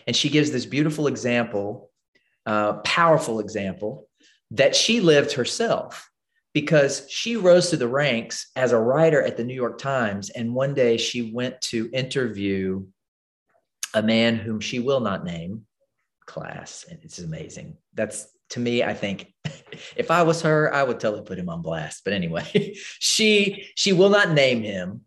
[0.07, 1.91] And she gives this beautiful example,
[2.45, 4.07] uh, powerful example
[4.51, 6.09] that she lived herself
[6.53, 10.29] because she rose to the ranks as a writer at the New York Times.
[10.29, 12.85] And one day she went to interview
[13.93, 15.65] a man whom she will not name,
[16.25, 16.85] class.
[16.89, 17.77] And it's amazing.
[17.93, 19.33] That's to me, I think
[19.95, 22.03] if I was her, I would totally put him on blast.
[22.03, 25.01] But anyway, she she will not name him,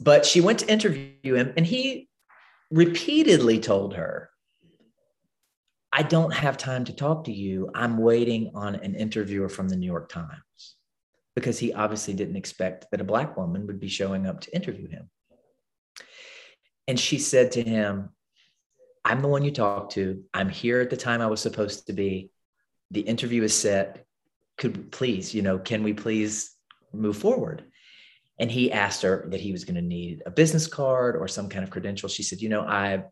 [0.00, 2.08] but she went to interview him, and he
[2.70, 4.30] repeatedly told her,
[5.92, 7.70] I don't have time to talk to you.
[7.74, 10.76] I'm waiting on an interviewer from the New York Times
[11.34, 14.88] because he obviously didn't expect that a Black woman would be showing up to interview
[14.88, 15.08] him.
[16.86, 18.10] And she said to him,
[19.04, 20.24] I'm the one you talked to.
[20.34, 22.30] I'm here at the time I was supposed to be.
[22.90, 24.04] The interview is set.
[24.56, 26.54] Could please, you know, can we please
[26.92, 27.64] move forward?
[28.38, 31.48] and he asked her that he was going to need a business card or some
[31.48, 33.02] kind of credential she said you know i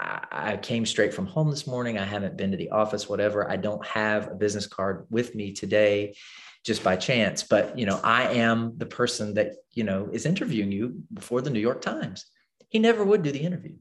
[0.00, 1.98] I came straight from home this morning.
[1.98, 3.48] I haven't been to the office, whatever.
[3.48, 6.16] I don't have a business card with me today
[6.64, 10.72] just by chance, but you know, I am the person that, you know, is interviewing
[10.72, 12.24] you before the New York Times.
[12.68, 13.76] He never would do the interview.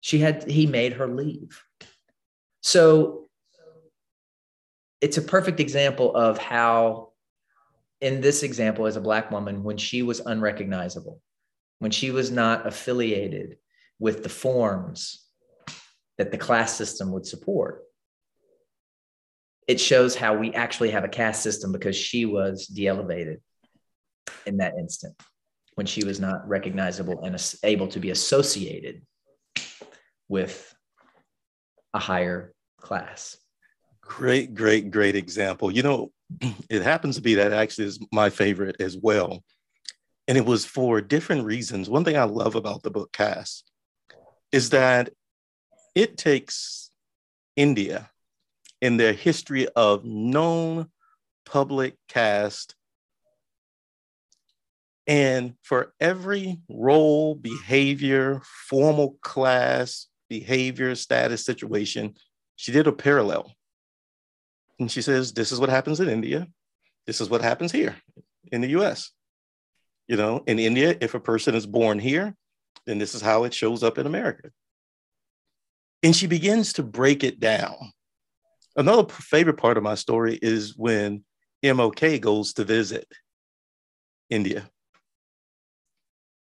[0.00, 1.62] She had he made her leave.
[2.60, 3.28] So
[5.00, 7.12] it's a perfect example of how
[8.00, 11.20] in this example as a black woman when she was unrecognizable
[11.78, 13.56] when she was not affiliated
[14.02, 15.24] with the forms
[16.18, 17.84] that the class system would support
[19.68, 23.40] it shows how we actually have a caste system because she was de-elevated
[24.44, 25.14] in that instant
[25.76, 29.02] when she was not recognizable and able to be associated
[30.28, 30.74] with
[31.94, 33.36] a higher class
[34.00, 36.10] great great great example you know
[36.68, 39.44] it happens to be that actually is my favorite as well.
[40.28, 41.90] And it was for different reasons.
[41.90, 43.71] One thing I love about the book Caste
[44.52, 45.10] is that
[45.94, 46.90] it takes
[47.56, 48.10] India
[48.80, 50.88] in their history of known
[51.44, 52.74] public caste
[55.06, 62.14] and for every role, behavior, formal class, behavior, status, situation,
[62.56, 63.52] she did a parallel.
[64.78, 66.46] And she says, This is what happens in India.
[67.06, 67.96] This is what happens here
[68.52, 69.10] in the US.
[70.06, 72.34] You know, in India, if a person is born here,
[72.86, 74.50] then this is how it shows up in America.
[76.02, 77.92] And she begins to break it down.
[78.76, 81.24] Another favorite part of my story is when
[81.64, 83.06] MLK goes to visit
[84.30, 84.68] India.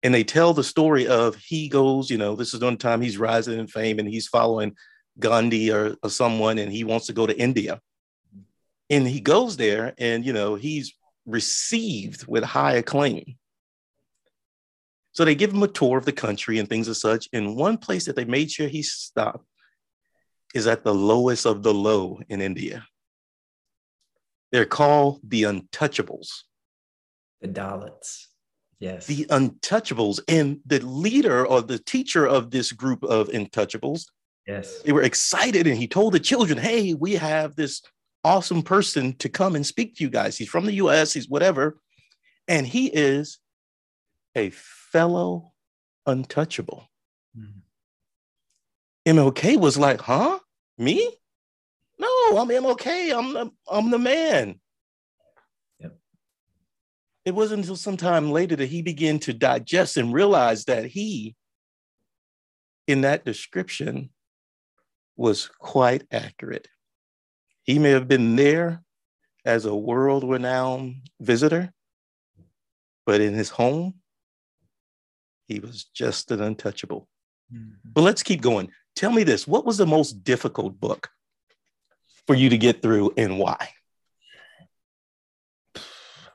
[0.03, 3.19] And they tell the story of he goes, you know, this is the time he's
[3.19, 4.77] rising in fame and he's following
[5.19, 7.81] Gandhi or, or someone and he wants to go to India
[8.91, 10.93] and he goes there and you know he's
[11.25, 13.37] received with high acclaim
[15.21, 17.77] so they give him a tour of the country and things as such and one
[17.77, 19.45] place that they made sure he stopped
[20.55, 22.87] is at the lowest of the low in india
[24.51, 26.45] they're called the untouchables
[27.43, 28.29] the dalits
[28.79, 34.07] yes the untouchables and the leader or the teacher of this group of untouchables
[34.47, 37.83] yes they were excited and he told the children hey we have this
[38.25, 40.37] awesome person to come and speak to you guys.
[40.37, 41.79] He's from the US, he's whatever.
[42.49, 43.39] And he is
[44.37, 44.51] a
[44.93, 45.53] fellow
[46.07, 46.89] untouchable.
[47.37, 49.19] Mm-hmm.
[49.19, 50.39] MLK was like, huh?
[50.79, 51.17] Me?
[51.99, 53.17] No, I'm MLK.
[53.17, 54.61] I'm the, I'm the man.
[55.79, 55.97] Yep.
[57.25, 61.37] it wasn't until sometime later that he began to digest and realize that he,
[62.87, 64.11] in that description,
[65.17, 66.69] was quite accurate.
[67.65, 68.83] He may have been there
[69.45, 71.73] as a world renowned visitor,
[73.05, 74.00] but in his home,
[75.51, 77.09] he was just an untouchable.
[77.53, 77.73] Mm-hmm.
[77.85, 78.71] But let's keep going.
[78.95, 81.11] Tell me this what was the most difficult book
[82.27, 83.71] for you to get through and why?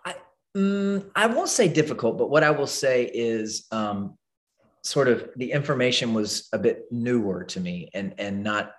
[0.06, 0.16] I,
[0.56, 4.18] mm, I won't say difficult, but what I will say is um,
[4.84, 8.74] sort of the information was a bit newer to me and and not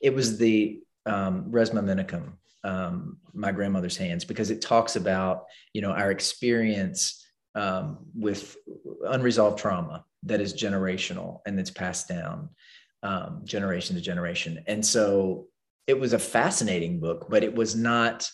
[0.00, 5.82] it was the um, Resmaa Menakem um, my grandmother's hands because it talks about you
[5.82, 7.19] know our experience
[7.54, 8.56] um, with
[9.06, 12.48] unresolved trauma that is generational and that's passed down
[13.02, 15.46] um, generation to generation and so
[15.86, 18.28] it was a fascinating book but it was not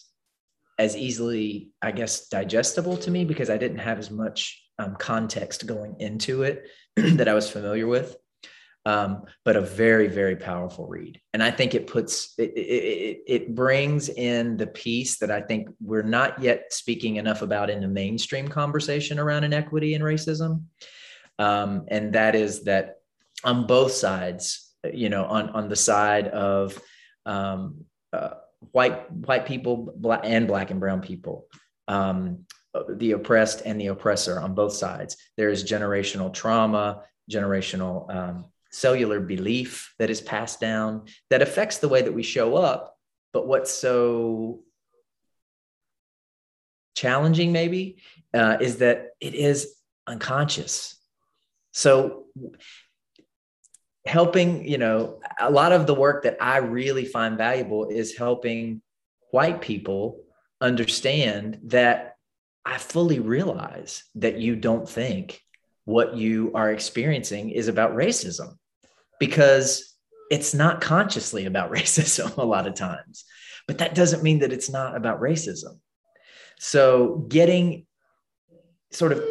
[0.79, 5.67] as easily i guess digestible to me because i didn't have as much um, context
[5.67, 8.17] going into it that I was familiar with.
[8.87, 11.21] Um, but a very, very powerful read.
[11.35, 15.71] And I think it puts, it, it, it, brings in the piece that I think
[15.81, 20.67] we're not yet speaking enough about in the mainstream conversation around inequity and racism.
[21.41, 22.99] Um, and that is that
[23.43, 26.81] on both sides, you know, on, on the side of
[27.25, 28.35] um, uh,
[28.71, 31.47] white, white people black, and black and brown people,
[31.89, 32.45] um,
[32.89, 35.17] the oppressed and the oppressor on both sides.
[35.37, 38.45] There is generational trauma, generational um,
[38.77, 42.95] cellular belief that is passed down that affects the way that we show up.
[43.33, 44.61] But what's so
[46.95, 47.97] challenging, maybe,
[48.35, 49.75] uh, is that it is
[50.07, 50.97] unconscious.
[51.73, 52.25] So,
[54.05, 58.83] helping, you know, a lot of the work that I really find valuable is helping
[59.31, 60.21] white people
[60.61, 62.17] understand that
[62.65, 65.41] I fully realize that you don't think
[65.87, 68.57] what you are experiencing is about racism
[69.19, 69.95] because
[70.31, 73.25] it's not consciously about racism a lot of times.
[73.67, 75.79] But that doesn't mean that it's not about racism.
[76.59, 77.87] So, getting
[78.93, 79.23] sort of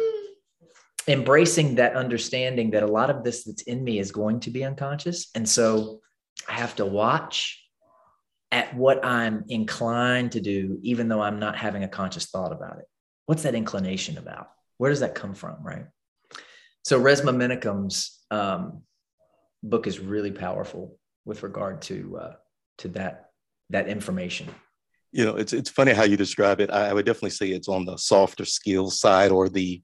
[1.08, 4.62] embracing that understanding that a lot of this that's in me is going to be
[4.64, 5.28] unconscious.
[5.34, 6.00] And so,
[6.48, 7.62] I have to watch
[8.52, 12.78] at what I'm inclined to do, even though I'm not having a conscious thought about
[12.78, 12.84] it
[13.26, 14.48] what's that inclination about?
[14.78, 15.86] Where does that come from, right?
[16.84, 18.82] So Resmaa Menakem's um,
[19.68, 22.34] book is really powerful with regard to uh,
[22.78, 23.30] to that
[23.70, 24.48] that information.
[25.12, 26.70] You know, it's it's funny how you describe it.
[26.70, 29.82] I, I would definitely say it's on the softer skills side or the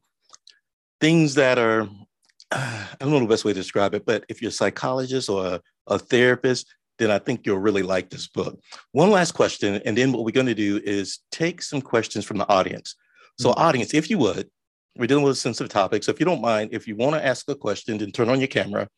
[1.01, 1.89] things that are
[2.51, 5.47] I don't know the best way to describe it, but if you're a psychologist or
[5.47, 6.67] a, a therapist,
[6.99, 8.59] then I think you'll really like this book.
[8.93, 12.39] One last question, and then what we're going to do is take some questions from
[12.39, 12.95] the audience.
[13.39, 13.61] So, mm-hmm.
[13.61, 14.51] audience, if you would,
[14.97, 16.05] we're dealing with a sensitive topic.
[16.05, 18.39] So, if you don't mind, if you want to ask a question, then turn on
[18.39, 18.89] your camera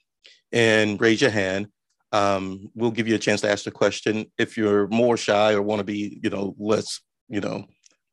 [0.54, 1.66] and raise your hand.
[2.12, 4.30] Um, we'll give you a chance to ask the question.
[4.38, 7.66] If you're more shy or want to be, you know, less, you know,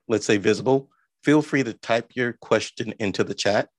[0.07, 0.89] let's say visible,
[1.23, 3.69] feel free to type your question into the chat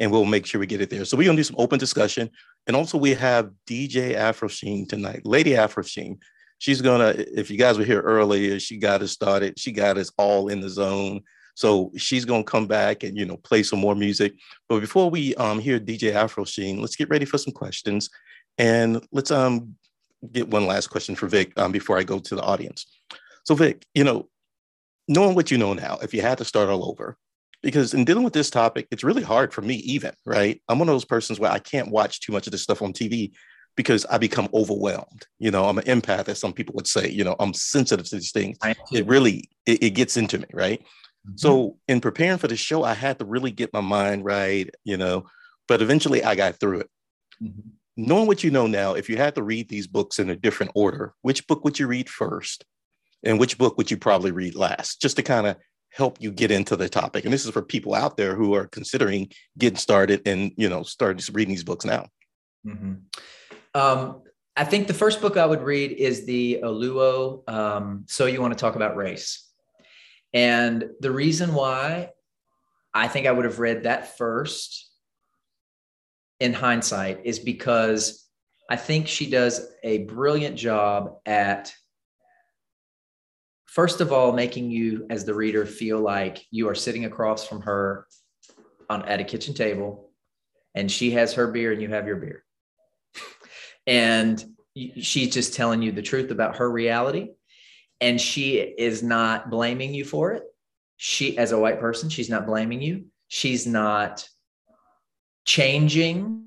[0.00, 1.04] and we'll make sure we get it there.
[1.04, 2.28] So we're gonna do some open discussion.
[2.66, 6.18] And also we have DJ Afrosheen tonight, Lady Afrosheen.
[6.58, 9.60] She's gonna, if you guys were here earlier, she got us started.
[9.60, 11.20] She got us all in the zone.
[11.58, 14.34] So she's gonna come back and you know play some more music.
[14.68, 18.10] But before we um, hear DJ Afro Sheen, let's get ready for some questions,
[18.58, 19.74] and let's um
[20.30, 22.86] get one last question for Vic um, before I go to the audience.
[23.42, 24.28] So Vic, you know,
[25.08, 27.16] knowing what you know now, if you had to start all over,
[27.60, 30.62] because in dealing with this topic, it's really hard for me, even right.
[30.68, 32.92] I'm one of those persons where I can't watch too much of this stuff on
[32.92, 33.32] TV
[33.74, 35.26] because I become overwhelmed.
[35.40, 37.10] You know, I'm an empath, as some people would say.
[37.10, 38.58] You know, I'm sensitive to these things.
[38.92, 40.80] It really it, it gets into me, right?
[41.26, 41.36] Mm-hmm.
[41.36, 44.96] So in preparing for the show, I had to really get my mind right, you
[44.96, 45.26] know,
[45.66, 46.90] but eventually I got through it.
[47.42, 47.68] Mm-hmm.
[47.96, 50.72] Knowing what you know now, if you had to read these books in a different
[50.74, 52.64] order, which book would you read first?
[53.24, 55.02] And which book would you probably read last?
[55.02, 55.56] Just to kind of
[55.90, 57.24] help you get into the topic.
[57.24, 60.84] And this is for people out there who are considering getting started and, you know,
[60.84, 62.06] starting to reading these books now.
[62.64, 62.94] Mm-hmm.
[63.74, 64.22] Um,
[64.56, 67.48] I think the first book I would read is the Oluo.
[67.48, 69.47] Um, so you want to talk about race?
[70.32, 72.10] And the reason why
[72.92, 74.90] I think I would have read that first
[76.40, 78.28] in hindsight is because
[78.70, 81.72] I think she does a brilliant job at,
[83.66, 87.62] first of all, making you, as the reader, feel like you are sitting across from
[87.62, 88.06] her
[88.90, 90.10] on, at a kitchen table
[90.74, 92.44] and she has her beer and you have your beer.
[93.86, 94.44] and
[95.00, 97.30] she's just telling you the truth about her reality
[98.00, 100.44] and she is not blaming you for it
[100.98, 103.06] she, as a white person, she's not blaming you.
[103.28, 104.28] She's not
[105.44, 106.44] changing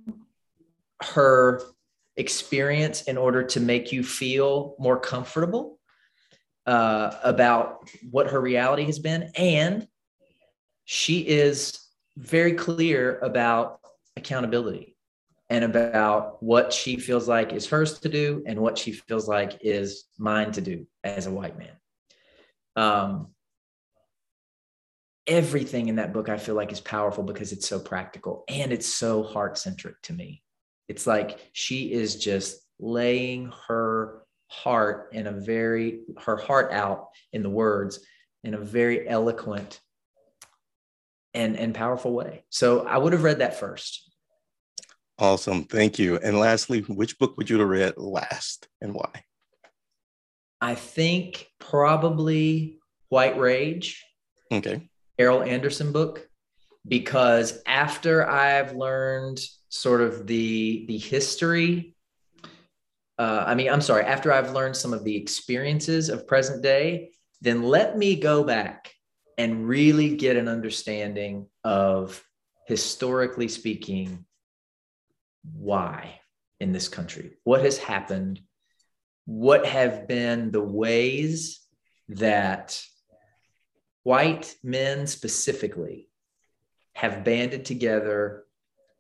[1.02, 1.62] her
[2.18, 5.80] experience in order to make you feel more comfortable
[6.68, 9.32] uh, about what her reality has been.
[9.36, 9.88] And
[10.84, 11.88] she is
[12.18, 13.80] very clear about
[14.18, 14.91] accountability
[15.52, 19.58] and about what she feels like is hers to do and what she feels like
[19.60, 21.74] is mine to do as a white man.
[22.78, 23.28] Um,
[25.28, 28.88] everything in that book I feel like is powerful because it's so practical and it's
[28.88, 30.42] so heart centric to me.
[30.88, 37.44] It's like she is just laying her heart in a very her heart out in
[37.44, 38.00] the words
[38.46, 39.82] in a very eloquent
[41.34, 42.46] and and powerful way.
[42.50, 44.11] So I would have read that first.
[45.20, 45.66] Awesome.
[45.66, 46.18] Thank you.
[46.18, 49.24] And lastly, which book would you have read last and why?
[50.60, 54.04] I think probably White Rage.
[54.52, 54.90] Okay.
[55.18, 56.28] Carol Anderson book
[56.88, 59.40] because after I've learned
[59.70, 61.96] sort of the the history
[63.22, 67.12] uh, I mean, I'm sorry, after I've learned some of the experiences of present day,
[67.40, 68.92] then let me go back
[69.38, 72.20] and really get an understanding of
[72.66, 74.26] historically speaking
[75.44, 76.20] why
[76.60, 77.38] in this country?
[77.44, 78.42] What has happened?
[79.26, 81.60] What have been the ways
[82.10, 82.82] that
[84.04, 86.10] white men specifically
[86.94, 88.44] have banded together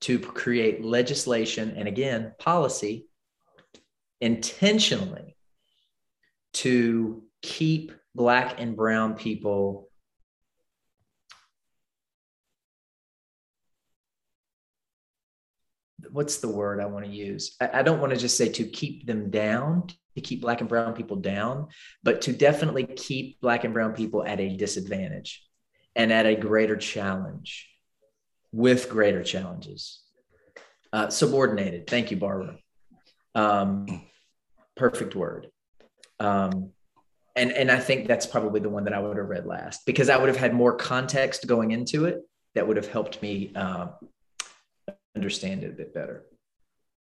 [0.01, 3.07] to create legislation and again policy
[4.19, 5.35] intentionally
[6.53, 9.90] to keep black and brown people
[16.11, 17.55] what's the word I want to use?
[17.59, 20.69] I, I don't want to just say to keep them down, to keep black and
[20.69, 21.67] brown people down,
[22.03, 25.43] but to definitely keep black and brown people at a disadvantage
[25.95, 27.69] and at a greater challenge
[28.51, 30.01] with greater challenges.
[30.93, 31.87] Uh, subordinated.
[31.87, 32.57] Thank you, Barbara.
[33.33, 34.03] Um,
[34.75, 35.47] perfect word.
[36.19, 36.71] Um,
[37.35, 40.09] and and I think that's probably the one that I would have read last because
[40.09, 42.19] I would have had more context going into it
[42.55, 43.87] that would have helped me uh,
[45.15, 46.25] understand it a bit better.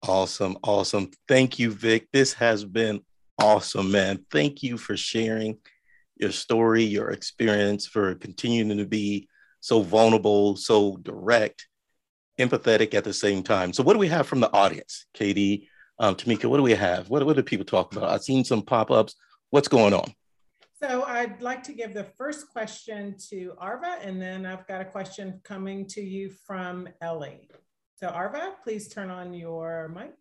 [0.06, 0.56] Awesome.
[0.62, 1.10] Awesome.
[1.28, 2.08] Thank you, Vic.
[2.12, 3.02] This has been
[3.38, 4.24] awesome, man.
[4.30, 5.58] Thank you for sharing
[6.16, 9.28] your story, your experience, for continuing to be
[9.60, 11.66] so vulnerable, so direct,
[12.38, 13.72] empathetic at the same time.
[13.72, 16.46] So, what do we have from the audience, Katie, um, Tamika?
[16.48, 17.10] What do we have?
[17.10, 18.10] What, what do people talk about?
[18.10, 19.14] I've seen some pop ups.
[19.50, 20.14] What's going on?
[20.82, 24.84] So I'd like to give the first question to Arva, and then I've got a
[24.86, 27.50] question coming to you from Ellie.
[28.02, 30.14] So Arva, please turn on your mic.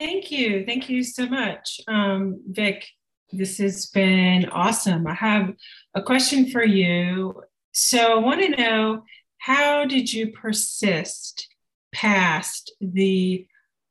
[0.00, 0.64] Thank you.
[0.64, 2.86] Thank you so much, um, Vic.
[3.32, 5.06] This has been awesome.
[5.06, 5.52] I have
[5.94, 7.42] a question for you.
[7.72, 9.02] So I want to know
[9.38, 11.46] how did you persist
[11.92, 13.46] past the,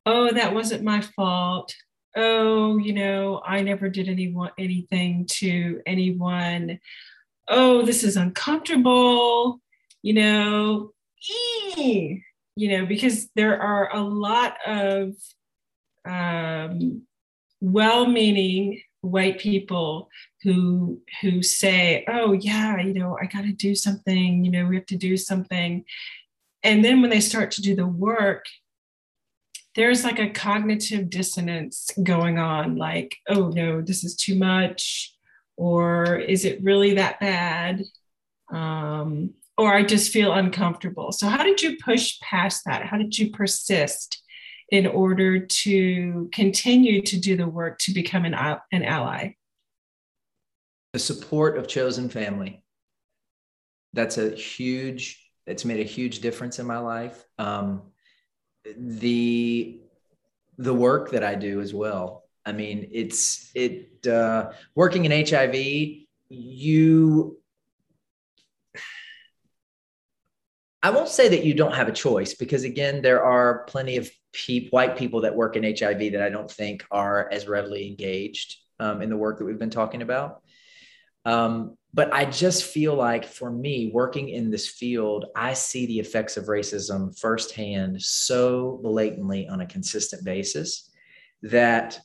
[0.07, 1.75] oh, that wasn't my fault.
[2.15, 6.79] Oh, you know, I never did anyone anything to anyone.
[7.47, 9.61] Oh, this is uncomfortable
[10.05, 10.91] you know,
[11.27, 12.21] ee,
[12.55, 15.15] you know, because there are a lot of
[16.07, 17.01] um,
[17.59, 20.07] well-meaning white people
[20.43, 24.45] who who say, "Oh yeah, you know, I got to do something.
[24.45, 25.83] You know, we have to do something,"
[26.61, 28.45] and then when they start to do the work,
[29.73, 32.75] there's like a cognitive dissonance going on.
[32.75, 35.15] Like, "Oh no, this is too much,"
[35.57, 37.81] or "Is it really that bad?"
[38.51, 41.11] Um, or I just feel uncomfortable.
[41.11, 42.85] So, how did you push past that?
[42.85, 44.21] How did you persist
[44.69, 49.35] in order to continue to do the work to become an, an ally?
[50.93, 52.63] The support of chosen family.
[53.93, 57.23] That's a huge, it's made a huge difference in my life.
[57.37, 57.83] Um,
[58.77, 59.79] the
[60.57, 62.23] the work that I do as well.
[62.45, 65.55] I mean, it's it uh, working in HIV.
[66.29, 67.37] You
[70.85, 74.07] I won't say that you don't have a choice because again, there are plenty of
[74.69, 79.01] white people that work in HIV that I don't think are as readily engaged um,
[79.01, 80.43] in the work that we've been talking about.
[81.25, 85.99] Um, but I just feel like for me, working in this field, I see the
[85.99, 90.91] effects of racism firsthand so blatantly on a consistent basis
[91.41, 91.99] that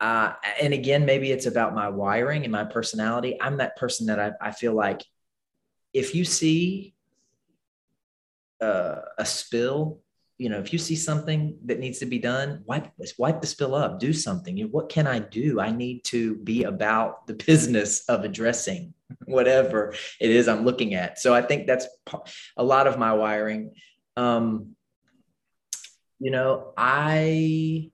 [0.00, 3.40] uh, and again, maybe it's about my wiring and my personality.
[3.40, 5.04] I'm that person that I, I feel like
[5.92, 6.94] if you see
[8.60, 10.00] uh, a spill
[10.38, 13.74] you know, if you see something that needs to be done, wipe wipe the spill
[13.74, 14.56] up, do something.
[14.56, 15.60] You know, what can I do?
[15.60, 18.94] I need to be about the business of addressing
[19.26, 21.18] whatever it is I'm looking at.
[21.18, 21.88] So I think that's
[22.56, 23.74] a lot of my wiring.
[24.16, 24.76] Um,
[26.20, 27.90] you know, I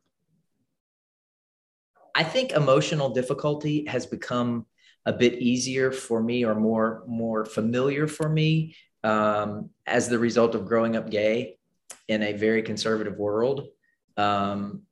[2.15, 4.67] I think emotional difficulty has become
[5.07, 10.55] a bit easier for me or more more familiar for me um, as the result
[10.55, 11.59] of growing up gay
[12.09, 13.69] in a very conservative world.
[14.17, 14.83] Um,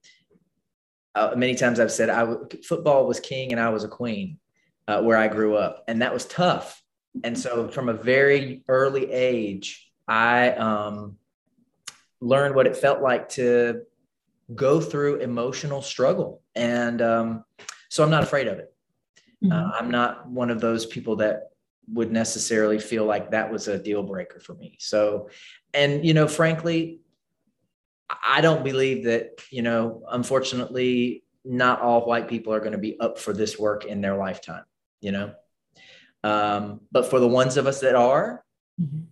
[1.14, 4.38] uh, many times I've said I w- football was king and I was a queen
[4.88, 6.82] uh, where I grew up, and that was tough.
[7.24, 11.18] And so, from a very early age, I um,
[12.20, 13.82] learned what it felt like to
[14.54, 17.44] go through emotional struggle, and um,
[17.90, 18.71] so I'm not afraid of it.
[19.42, 19.52] Mm-hmm.
[19.52, 21.50] Uh, I'm not one of those people that
[21.92, 24.76] would necessarily feel like that was a deal breaker for me.
[24.78, 25.28] So,
[25.74, 27.00] and you know, frankly,
[28.24, 32.98] I don't believe that, you know, unfortunately, not all white people are going to be
[33.00, 34.64] up for this work in their lifetime,
[35.00, 35.32] you know.
[36.22, 38.44] Um, but for the ones of us that are,
[38.80, 39.04] mm-hmm.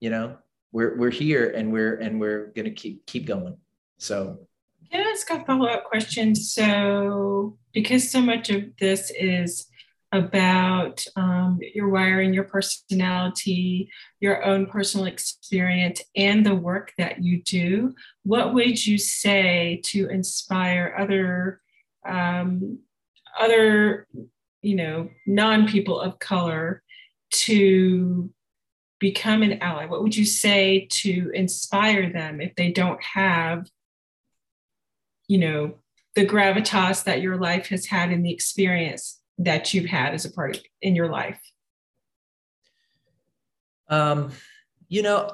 [0.00, 0.38] you know,
[0.70, 3.56] we're we're here and we're and we're going to keep keep going.
[3.98, 4.46] So
[4.92, 6.34] can I ask a follow up question?
[6.34, 9.66] So, because so much of this is
[10.12, 17.42] about um, your wiring, your personality, your own personal experience, and the work that you
[17.42, 21.60] do, what would you say to inspire other
[22.06, 22.78] um,
[23.40, 24.06] other
[24.60, 26.82] you know non people of color
[27.30, 28.30] to
[28.98, 29.86] become an ally?
[29.86, 33.66] What would you say to inspire them if they don't have
[35.26, 35.74] you know
[36.14, 40.32] the gravitas that your life has had and the experience that you've had as a
[40.32, 41.40] part of in your life?
[43.88, 44.30] Um,
[44.88, 45.30] you know,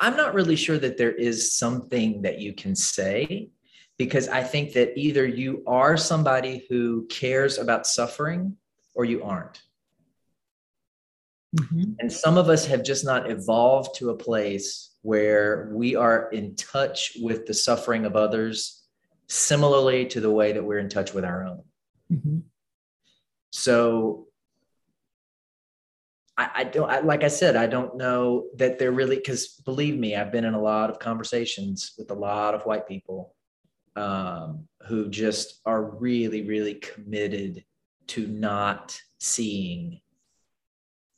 [0.00, 3.50] I'm not really sure that there is something that you can say
[3.98, 8.56] because I think that either you are somebody who cares about suffering
[8.94, 9.62] or you aren't.
[11.56, 11.92] Mm-hmm.
[12.00, 16.56] And some of us have just not evolved to a place where we are in
[16.56, 18.85] touch with the suffering of others
[19.28, 21.62] similarly to the way that we're in touch with our own.
[22.12, 22.38] Mm-hmm.
[23.50, 24.28] So
[26.36, 29.98] I, I don't I, like I said, I don't know that they're really because believe
[29.98, 33.34] me, I've been in a lot of conversations with a lot of white people
[33.96, 37.64] um, who just are really, really committed
[38.08, 40.00] to not seeing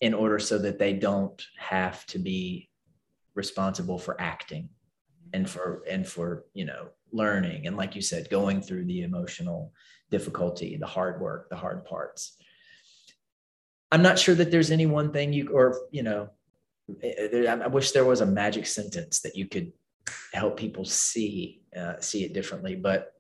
[0.01, 2.69] in order so that they don't have to be
[3.35, 4.69] responsible for acting
[5.33, 9.73] and for and for you know learning and like you said going through the emotional
[10.11, 12.37] difficulty, the hard work, the hard parts.
[13.91, 16.31] I'm not sure that there's any one thing you, or, you know,
[17.03, 19.73] I wish there was a magic sentence that you could
[20.33, 22.75] help people see, uh, see it differently.
[22.75, 23.13] But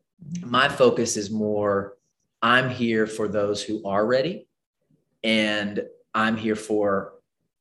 [0.43, 1.97] my focus is more
[2.43, 4.47] I'm here for those who are ready,
[5.25, 5.83] and
[6.15, 7.15] I'm here for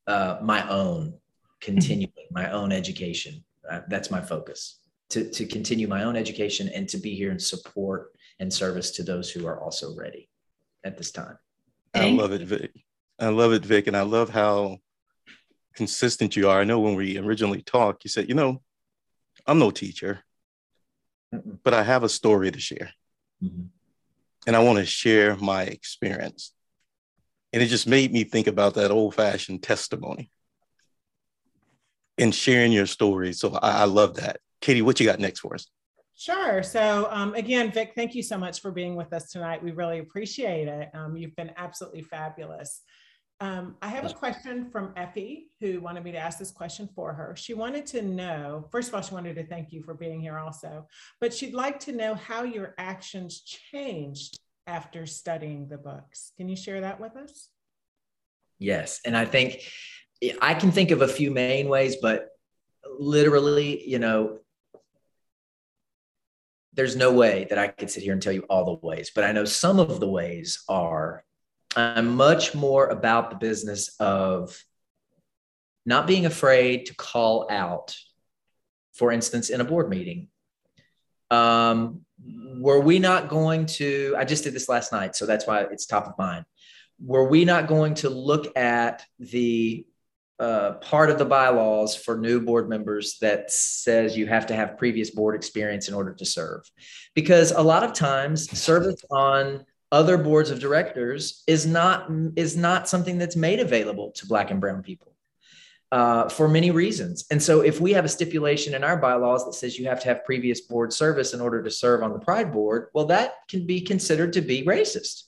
[0.06, 1.16] uh, my own
[1.60, 3.44] continuing, my own education.
[3.70, 7.42] Uh, that's my focus to, to continue my own education and to be here and
[7.42, 10.30] support and service to those who are also ready
[10.84, 11.38] at this time.
[11.94, 12.72] I love it, Vic.
[13.20, 13.88] I love it, Vic.
[13.88, 14.78] And I love how
[15.76, 16.60] consistent you are.
[16.60, 18.62] I know when we originally talked, you said, you know,
[19.46, 20.24] I'm no teacher,
[21.34, 21.60] Mm-mm.
[21.64, 22.92] but I have a story to share.
[23.44, 23.64] Mm-hmm.
[24.46, 26.54] And I want to share my experience.
[27.54, 30.30] And it just made me think about that old fashioned testimony
[32.18, 33.34] and sharing your story.
[33.34, 34.40] So I, I love that.
[34.62, 35.68] Katie, what you got next for us?
[36.16, 36.64] Sure.
[36.64, 39.64] So, um, again, Vic, thank you so much for being with us tonight.
[39.64, 40.90] We really appreciate it.
[40.96, 42.82] Um, you've been absolutely fabulous.
[43.40, 47.14] Um, I have a question from Effie who wanted me to ask this question for
[47.14, 47.36] her.
[47.36, 50.40] She wanted to know, first of all, she wanted to thank you for being here
[50.40, 50.88] also,
[51.22, 56.32] but she'd like to know how your actions changed after studying the books.
[56.36, 57.50] Can you share that with us?
[58.58, 59.02] Yes.
[59.06, 59.62] And I think
[60.42, 62.30] I can think of a few main ways, but
[62.98, 64.40] literally, you know,
[66.74, 69.24] there's no way that I could sit here and tell you all the ways, but
[69.24, 71.24] I know some of the ways are
[71.76, 74.58] I'm much more about the business of
[75.86, 77.96] not being afraid to call out,
[78.94, 80.28] for instance, in a board meeting.
[81.32, 82.02] Um,
[82.60, 85.86] were we not going to, I just did this last night, so that's why it's
[85.86, 86.46] top of mind.
[87.00, 89.86] Were we not going to look at the
[90.40, 94.78] uh, part of the bylaws for new board members that says you have to have
[94.78, 96.70] previous board experience in order to serve.
[97.16, 102.88] Because a lot of times service on other boards of directors is not is not
[102.90, 105.14] something that's made available to black and brown people.
[105.92, 107.26] uh, for many reasons.
[107.32, 110.08] And so, if we have a stipulation in our bylaws that says you have to
[110.10, 113.66] have previous board service in order to serve on the Pride Board, well, that can
[113.66, 115.24] be considered to be racist.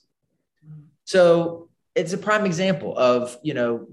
[1.04, 3.88] So, it's a prime example of you know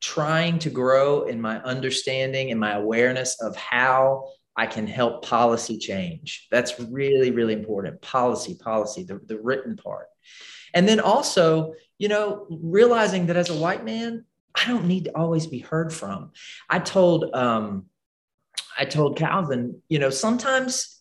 [0.00, 5.78] trying to grow in my understanding and my awareness of how I can help policy
[5.78, 6.48] change.
[6.50, 8.00] That's really, really important.
[8.02, 10.08] Policy, policy, the, the written part.
[10.74, 14.24] And then also, you know, realizing that as a white man,
[14.54, 16.32] I don't need to always be heard from.
[16.68, 17.86] I told um,
[18.78, 21.00] I told Calvin, you know, sometimes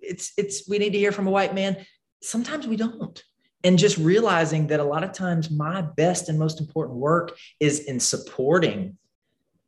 [0.00, 1.84] it's it's we need to hear from a white man.
[2.22, 3.22] Sometimes we don't.
[3.64, 7.80] And just realizing that a lot of times my best and most important work is
[7.80, 8.98] in supporting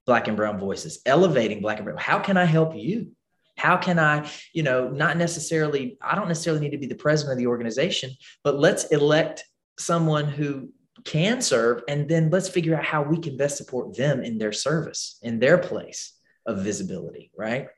[0.04, 1.98] black and brown voices, elevating black and brown.
[1.98, 3.12] How can I help you?
[3.56, 7.32] How can I, you know, not necessarily, I don't necessarily need to be the president
[7.32, 8.10] of the organization,
[8.44, 9.44] but let's elect
[9.78, 10.68] someone who
[11.04, 14.52] can serve and then let's figure out how we can best support them in their
[14.52, 16.14] service in their place
[16.46, 17.68] of visibility right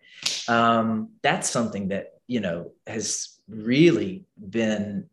[0.48, 5.08] um, that's something that you know has really been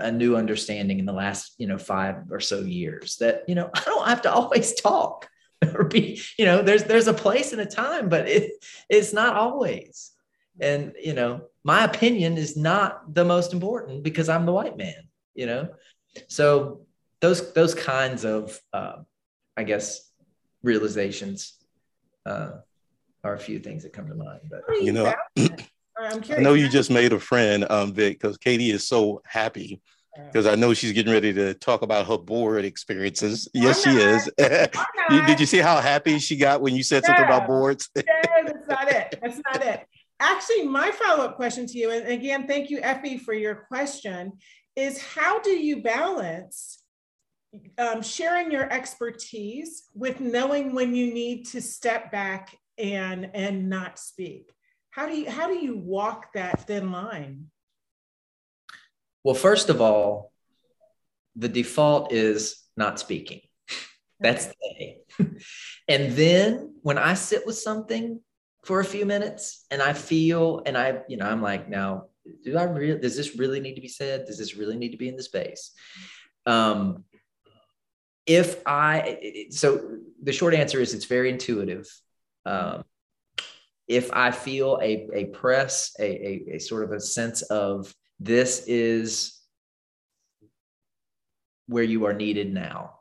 [0.00, 3.70] a new understanding in the last you know five or so years that you know
[3.74, 5.28] i don't have to always talk
[5.74, 8.52] or be you know there's there's a place and a time but it
[8.88, 10.12] it's not always
[10.60, 15.08] and you know my opinion is not the most important because i'm the white man
[15.34, 15.68] you know
[16.28, 16.82] so
[17.20, 18.96] those those kinds of uh,
[19.56, 20.10] I guess
[20.62, 21.54] realizations
[22.26, 22.52] uh,
[23.24, 24.40] are a few things that come to mind.
[24.50, 25.12] But you know,
[26.00, 29.80] I know you just made a friend, um, Vic, because Katie is so happy
[30.26, 33.48] because I know she's getting ready to talk about her board experiences.
[33.54, 34.30] Yes, she is.
[35.26, 37.88] Did you see how happy she got when you said something about boards?
[37.94, 39.18] that's not it.
[39.22, 39.86] That's not it.
[40.20, 44.32] Actually, my follow up question to you, and again, thank you, Effie, for your question,
[44.74, 46.82] is how do you balance
[47.78, 53.98] um, sharing your expertise with knowing when you need to step back and and not
[53.98, 54.52] speak
[54.98, 57.46] how do you how do you walk that thin line
[59.22, 60.32] well first of all
[61.36, 63.40] the default is not speaking
[64.20, 64.98] that's the A.
[65.88, 68.20] and then when i sit with something
[68.64, 72.06] for a few minutes and i feel and i you know i'm like now
[72.44, 74.98] do i really does this really need to be said does this really need to
[74.98, 75.72] be in the space
[76.46, 77.04] um,
[78.24, 81.86] if I, so the short answer is it's very intuitive.
[82.44, 82.84] Um,
[83.88, 88.64] if I feel a, a press, a, a, a sort of a sense of this
[88.66, 89.40] is
[91.66, 93.00] where you are needed now,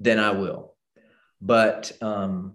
[0.00, 0.74] then I will.
[1.40, 2.54] But um,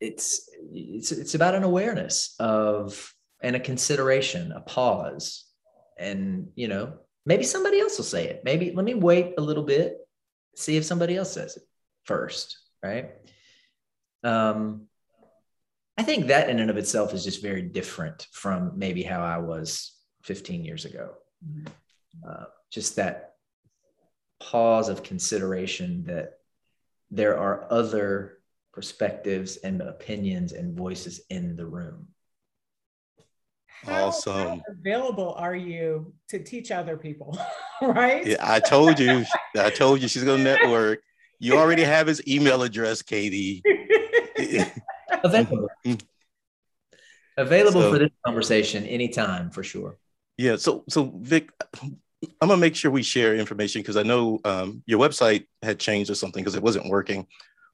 [0.00, 3.12] it's it's it's about an awareness of
[3.42, 5.44] and a consideration, a pause,
[5.98, 6.94] and you know
[7.26, 8.42] Maybe somebody else will say it.
[8.44, 9.98] Maybe let me wait a little bit,
[10.54, 11.64] see if somebody else says it
[12.04, 13.10] first, right?
[14.22, 14.86] Um,
[15.98, 19.38] I think that in and of itself is just very different from maybe how I
[19.38, 19.92] was
[20.22, 21.14] 15 years ago.
[21.46, 21.66] Mm-hmm.
[22.28, 23.34] Uh, just that
[24.40, 26.34] pause of consideration that
[27.10, 28.38] there are other
[28.72, 32.08] perspectives and opinions and voices in the room
[33.84, 34.32] how, awesome.
[34.34, 37.38] How available are you to teach other people?
[37.82, 38.26] right?
[38.26, 39.24] Yeah, I told you.
[39.56, 41.00] I told you she's going to network.
[41.38, 43.62] You already have his email address, Katie.
[45.24, 45.68] Available.
[47.36, 49.98] Available so, for this conversation anytime for sure.
[50.38, 50.56] Yeah.
[50.56, 51.50] So, so Vic,
[52.40, 56.10] I'm gonna make sure we share information because I know um, your website had changed
[56.10, 57.26] or something because it wasn't working.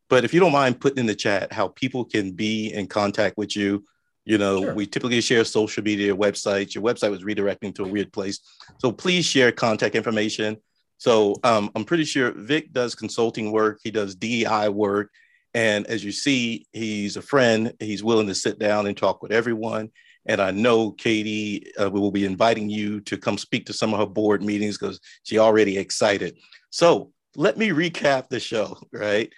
[0.08, 3.38] But if you don't mind putting in the chat how people can be in contact
[3.38, 3.84] with you,
[4.24, 4.74] you know, sure.
[4.74, 6.74] we typically share social media websites.
[6.74, 8.40] Your website was redirecting to a weird place.
[8.78, 10.56] So please share contact information.
[10.98, 15.10] So um, I'm pretty sure Vic does consulting work, he does DEI work.
[15.54, 17.74] And as you see, he's a friend.
[17.78, 19.90] He's willing to sit down and talk with everyone.
[20.26, 23.92] And I know Katie uh, we will be inviting you to come speak to some
[23.92, 26.38] of her board meetings because she already excited.
[26.70, 29.32] So let me recap the show, right?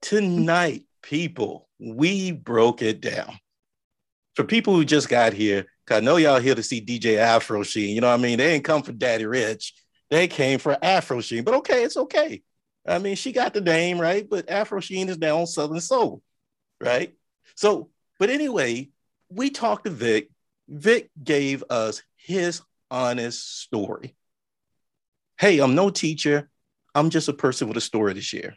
[0.00, 3.38] Tonight, people, we broke it down
[4.34, 7.62] for people who just got here, cause I know y'all here to see DJ Afro
[7.62, 7.94] Sheen.
[7.94, 8.38] You know what I mean?
[8.38, 9.74] They ain't come for Daddy Rich.
[10.10, 11.44] They came for Afro Sheen.
[11.44, 12.42] But okay, it's okay.
[12.86, 16.22] I mean, she got the name right, but Afro Sheen is now on Southern Soul,
[16.80, 17.14] right?
[17.54, 18.90] So, but anyway,
[19.28, 20.30] we talked to Vic.
[20.68, 24.16] Vic gave us his honest story.
[25.38, 26.50] Hey, I'm no teacher.
[26.94, 28.56] I'm just a person with a story to share.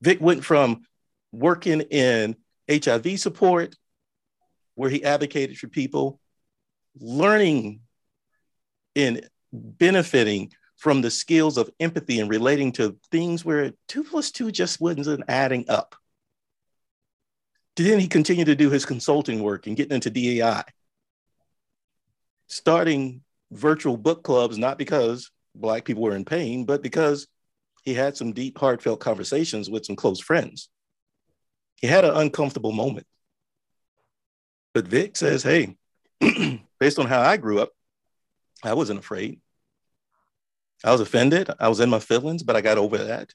[0.00, 0.82] Vic went from
[1.32, 2.36] working in
[2.70, 3.76] HIV support
[4.74, 6.20] where he advocated for people
[7.00, 7.80] learning
[8.94, 14.50] and benefiting from the skills of empathy and relating to things where two plus two
[14.50, 15.96] just wasn't adding up.
[17.76, 20.62] Then he continued to do his consulting work and getting into DEI,
[22.46, 27.26] starting virtual book clubs, not because Black people were in pain, but because
[27.82, 30.68] he had some deep, heartfelt conversations with some close friends.
[31.76, 33.06] He had an uncomfortable moment.
[34.74, 35.76] But Vic says, hey,
[36.78, 37.70] based on how I grew up,
[38.62, 39.40] I wasn't afraid.
[40.84, 41.50] I was offended.
[41.58, 43.34] I was in my feelings, but I got over that.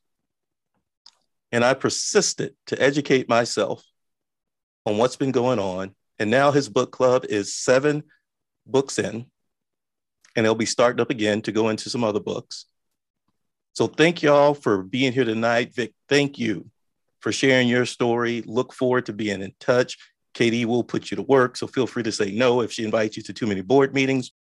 [1.51, 3.83] And I persisted to educate myself
[4.85, 5.95] on what's been going on.
[6.19, 8.03] And now his book club is seven
[8.65, 9.25] books in,
[10.35, 12.65] and they'll be starting up again to go into some other books.
[13.73, 15.73] So thank y'all for being here tonight.
[15.73, 16.69] Vic, thank you
[17.19, 18.43] for sharing your story.
[18.45, 19.97] Look forward to being in touch.
[20.33, 23.17] Katie will put you to work, so feel free to say no if she invites
[23.17, 24.31] you to too many board meetings.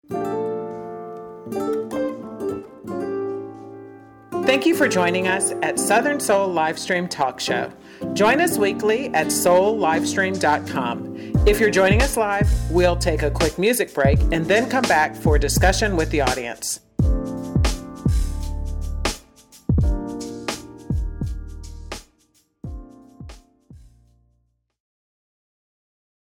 [4.53, 7.72] Thank you for joining us at Southern Soul Livestream Talk Show.
[8.12, 11.46] Join us weekly at soullivestream.com.
[11.46, 15.16] If you're joining us live, we'll take a quick music break and then come back
[15.16, 16.80] for discussion with the audience.